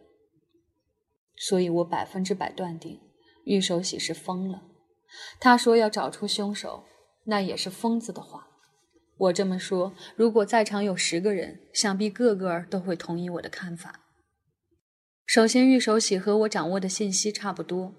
[1.36, 3.02] 所以我百分之百断定，
[3.44, 4.62] 玉手洗是疯了。
[5.42, 6.86] 他说要找出凶手，
[7.26, 8.48] 那也是疯子的话。
[9.18, 14.06] 我这么说，如果在场有十个人，想必个个都会同意我的看法。
[15.26, 17.94] 首先，玉手洗和我掌握的信息差不多。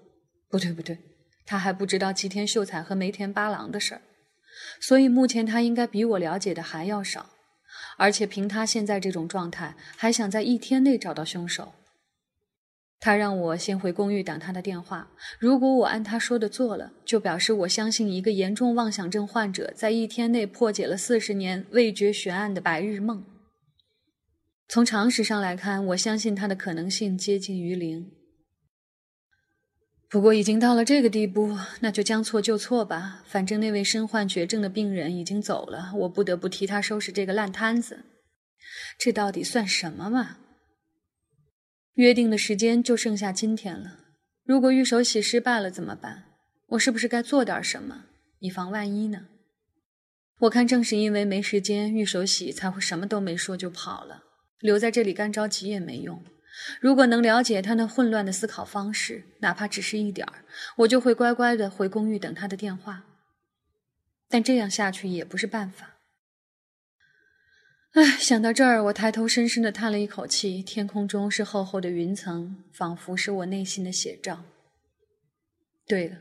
[0.49, 0.97] 不对，不对，
[1.45, 4.01] 他还不知道吉田秀才和梅田八郎的事儿，
[4.79, 7.29] 所以目前他应该比我了解的还要少。
[7.97, 11.73] 而且凭他现在这种状态，还想在一天内找到凶手。
[13.01, 15.09] 他让我先回公寓等他的电话。
[15.37, 23.23] 如果我按他说的做了，就表示我相信一个严重妄想症患者在一天内破解了四十年未决悬案的白日梦。
[24.67, 28.18] 从常识上来看，我相信他的可能性接近于零。
[30.09, 33.23] 不过已经到了这个地步，那就将错就错吧。
[33.27, 38.05] 反正那位身患绝症的病人已经走了，我不得不替他收拾这个烂摊子。
[38.97, 40.37] 这到底算什么嘛？
[41.93, 43.99] 约定的时间就剩下今天了。
[44.43, 46.23] 如果玉手洗失败了怎么办？
[46.69, 48.05] 我是不是该做点什么，
[48.39, 49.27] 以防万一呢？
[50.39, 54.23] 我看正是因为没时间，玉手洗才会什么都没说就跑了。
[54.59, 56.23] 留在这里干着急也没用。
[56.79, 60.45] 如果能了解他那混乱的思考方式，哪怕只是一点儿，
[60.77, 63.03] 我就会乖乖的回公寓等他的电话。
[64.27, 65.95] 但这样下去也不是办法。
[67.93, 70.61] 唉，想到这儿，我抬头深深的叹了一口气。
[70.61, 74.43] 天空中是厚厚的云层，仿佛是我内心的写照。
[75.87, 76.17] 对了，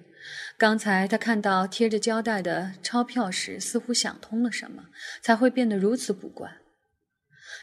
[0.56, 4.86] 刚才他看到贴着胶带的钞票时，似乎想通了什么，
[5.20, 6.56] 才会变得如此古怪。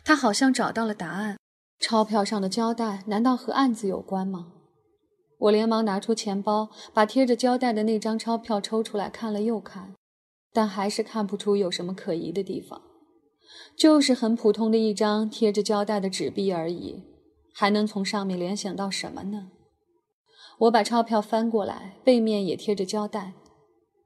[0.04, 1.40] 他好像找到了答案。
[1.88, 4.54] 钞票上的胶带难道和案子有关吗？
[5.38, 9.94] 我连忙拿出钱包，把贴着胶带的那张钞票抽出来看了又看，
[10.52, 12.82] 但还是看不出有什么可疑的地方。
[13.78, 17.04] 就是很普通的一张贴着胶带的纸币而已，
[17.54, 19.52] 还能从上面联想到什么呢？
[20.58, 23.34] 我把钞票翻过来，背面也贴着胶带，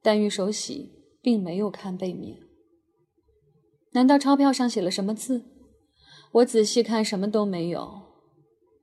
[0.04, 2.40] 但玉手洗并没有看背面。
[3.94, 5.46] 难道钞票上写了什么字？
[6.32, 8.02] 我仔细看，什么都没有。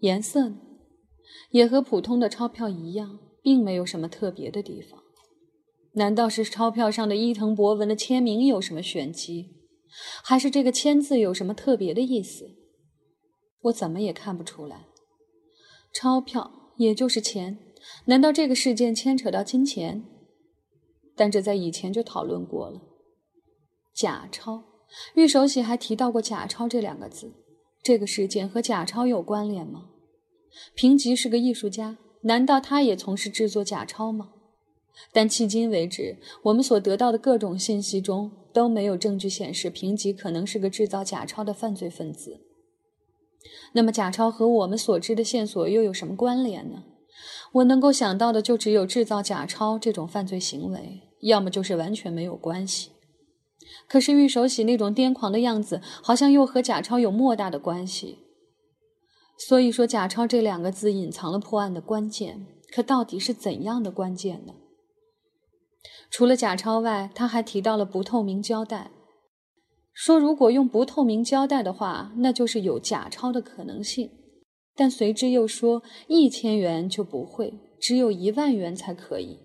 [0.00, 0.56] 颜色呢？
[1.50, 5.02] 也和普通的钞票一样，并没有什么特别的地方。
[5.92, 9.54] 难道是钞票上的伊藤博文的签名有什么玄机？
[10.22, 12.50] 还是这个“签”字有什么特别的意思？
[13.62, 14.86] 我怎么也看不出来。
[15.94, 17.58] 钞票也就是钱，
[18.06, 20.04] 难道这个事件牵扯到金钱？
[21.14, 22.82] 但这在以前就讨论过了。
[23.94, 24.62] 假钞，
[25.14, 27.32] 玉手洗还提到过“假钞”这两个字。
[27.82, 29.86] 这个事件和假钞有关联吗？
[30.74, 34.30] 平吉是个艺术家，难道他也从事制作假钞吗？
[35.12, 42.40] 但迄今为止，我们所得到的各种信息中都没有证据显示平吉可能是个制造假钞的犯罪分子。
[43.72, 46.82] 那么，假钞和我们所知的线索又有什么关联呢？
[47.52, 52.90] 我能够想到的就只有制造假钞这种犯罪行为，要么就是完全没有关系。
[53.88, 58.18] 可是玉手洗那种癫狂的样子，好像又和假钞有莫大的关系。
[59.38, 64.54] 所以说，假钞这两个字隐藏了破案的关键，可到底是怎样的关键呢？
[66.10, 68.90] 除了假钞外，他还提到了不透明胶带，
[69.92, 74.10] 说如果用不透明胶带的话，那就是有假钞的可能性。
[74.74, 79.38] 但随之又说一千元就不会，只有一万元才可以。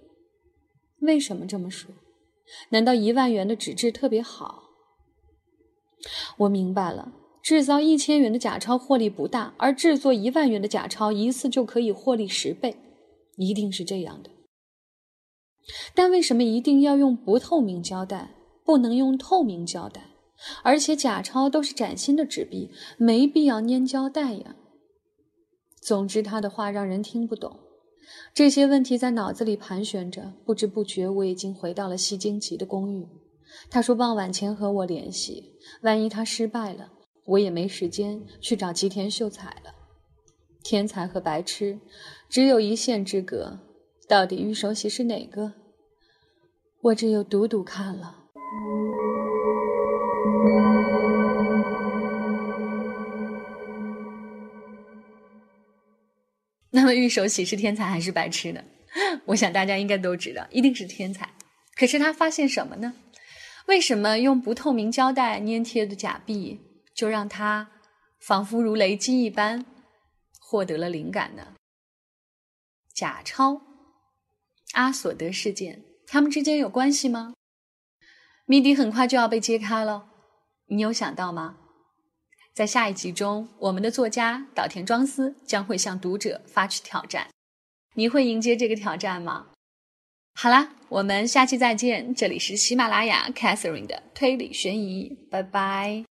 [1.02, 1.92] 为什么这么说？
[2.70, 4.64] 难道一万元的纸质特别好？
[6.38, 12.76] 我明白了，制造一千元的假钞获利不大，而制作一万元的假钞一次就可以获利十倍，
[13.38, 14.30] 一定是这样的。
[15.94, 18.36] 但为什么一定要用不透明胶带，
[18.66, 20.08] 不能用透明胶带？
[20.64, 24.56] 而且假钞都是崭新的纸币，没必要粘胶带呀。
[25.80, 27.60] 总之，他的话让人听不懂。
[28.34, 33.08] 这些问题在脑子里盘旋着，不知不觉我已经回到了西京吉的公寓。
[33.70, 36.90] 他说傍晚前和我联系，万一他失败了，
[37.26, 39.76] 我也没时间去找吉田秀才了。
[40.64, 41.80] 天才和白痴
[42.30, 43.60] 只有一线之隔。
[44.08, 45.54] 到底玉手洗是哪个？
[46.82, 48.18] 我只有赌赌看了。
[56.74, 58.64] 那么玉手洗是天才还是白痴呢？
[59.26, 61.30] 我想大家应该都知道，一定是天才。
[61.76, 62.94] 可是他发现什么呢？
[63.68, 66.60] 为什么用不透明胶带粘贴的假币，
[66.94, 67.70] 就让他
[68.20, 69.66] 仿佛如雷击一般
[70.40, 71.56] 获得了灵感呢？
[72.94, 73.62] 假钞。
[74.74, 77.34] 阿索德事件，他们之间有关系吗？
[78.46, 80.10] 谜底很快就要被揭开了，
[80.68, 81.58] 你有想到吗？
[82.54, 87.30] 在下一集中，我们的作家岛田庄司将会向读者发起挑战，
[87.96, 89.48] 你会迎接这个挑战吗？
[90.34, 96.04] 好啦，我们下期再见，这里是喜马拉雅 Catherine 的推理悬疑，拜拜。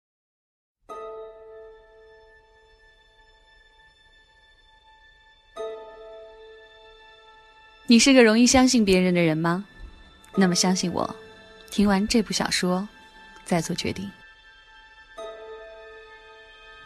[7.88, 9.66] 你是个容易相信别人的人吗？
[10.38, 11.14] 那么相信我，
[11.70, 12.88] 听完这部小说，
[13.44, 14.10] 再做决定。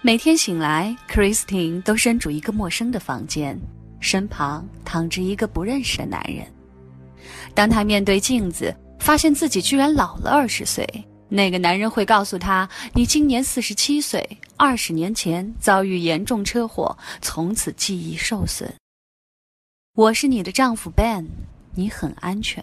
[0.06, 3.58] 每天醒来，Christine 都身处一个陌生的房间，
[4.02, 6.46] 身旁躺着一个不认识的男人。
[7.56, 10.86] 当他面对镜子，发现自己居然老了二十岁，
[11.30, 18.76] 那个男人会告诉她：“你今年四十七岁，二十年前遭遇严重车祸，从此记忆受损。”
[19.96, 21.28] 我是你的丈夫 Ben，
[21.76, 22.62] 你很安全。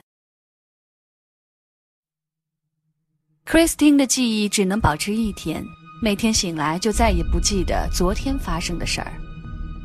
[3.47, 5.65] Christine 的记忆只能保持一天，
[6.03, 9.13] 每天醒来就再也不记得昨天发生的事儿。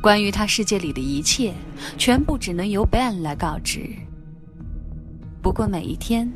[0.00, 1.52] 关于他世界里的一切，
[1.98, 3.90] 全部只能由 Ben 来告知。
[5.42, 6.32] 不过每一天，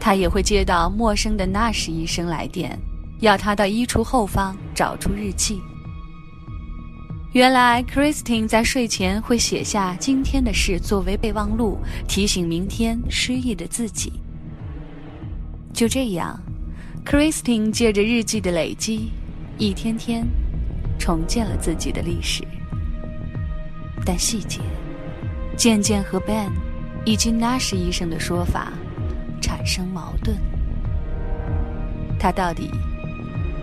[0.00, 2.78] 他也会接到陌生的那时医生来电，
[3.20, 5.60] 要他到衣橱后方找出日记。
[7.32, 11.78] 原来，Christine 在睡前会写下今天的事作为备忘录，
[12.08, 14.12] 提醒明天失忆的自己。
[15.74, 16.40] 就这样
[17.04, 19.10] ，Christine 借着日记的累积，
[19.58, 20.24] 一天天
[21.00, 22.46] 重建了自己的历史，
[24.04, 24.60] 但细节
[25.56, 26.48] 渐渐和 Ben
[27.04, 28.72] 以及 Nash 医生的说法
[29.42, 30.36] 产生矛盾。
[32.20, 32.70] 他到底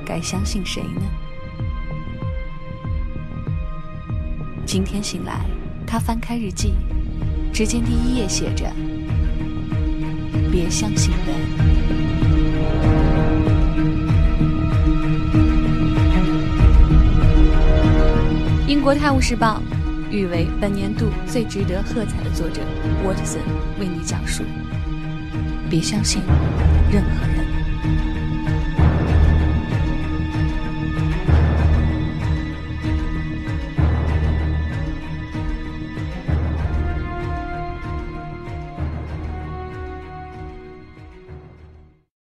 [0.06, 1.02] 该相信谁呢？
[4.66, 5.46] 今天醒来，
[5.88, 6.74] 他翻开日记，
[7.54, 8.70] 只见第一页写着
[10.52, 11.96] ：“别相信 Ben。”
[18.68, 19.62] 英国《泰晤士报》
[20.12, 22.62] 誉为本年度最值得喝彩的作者
[23.06, 23.38] ，Watson
[23.80, 24.44] 为你讲述：
[25.70, 26.24] 别相信
[26.92, 27.55] 任何人。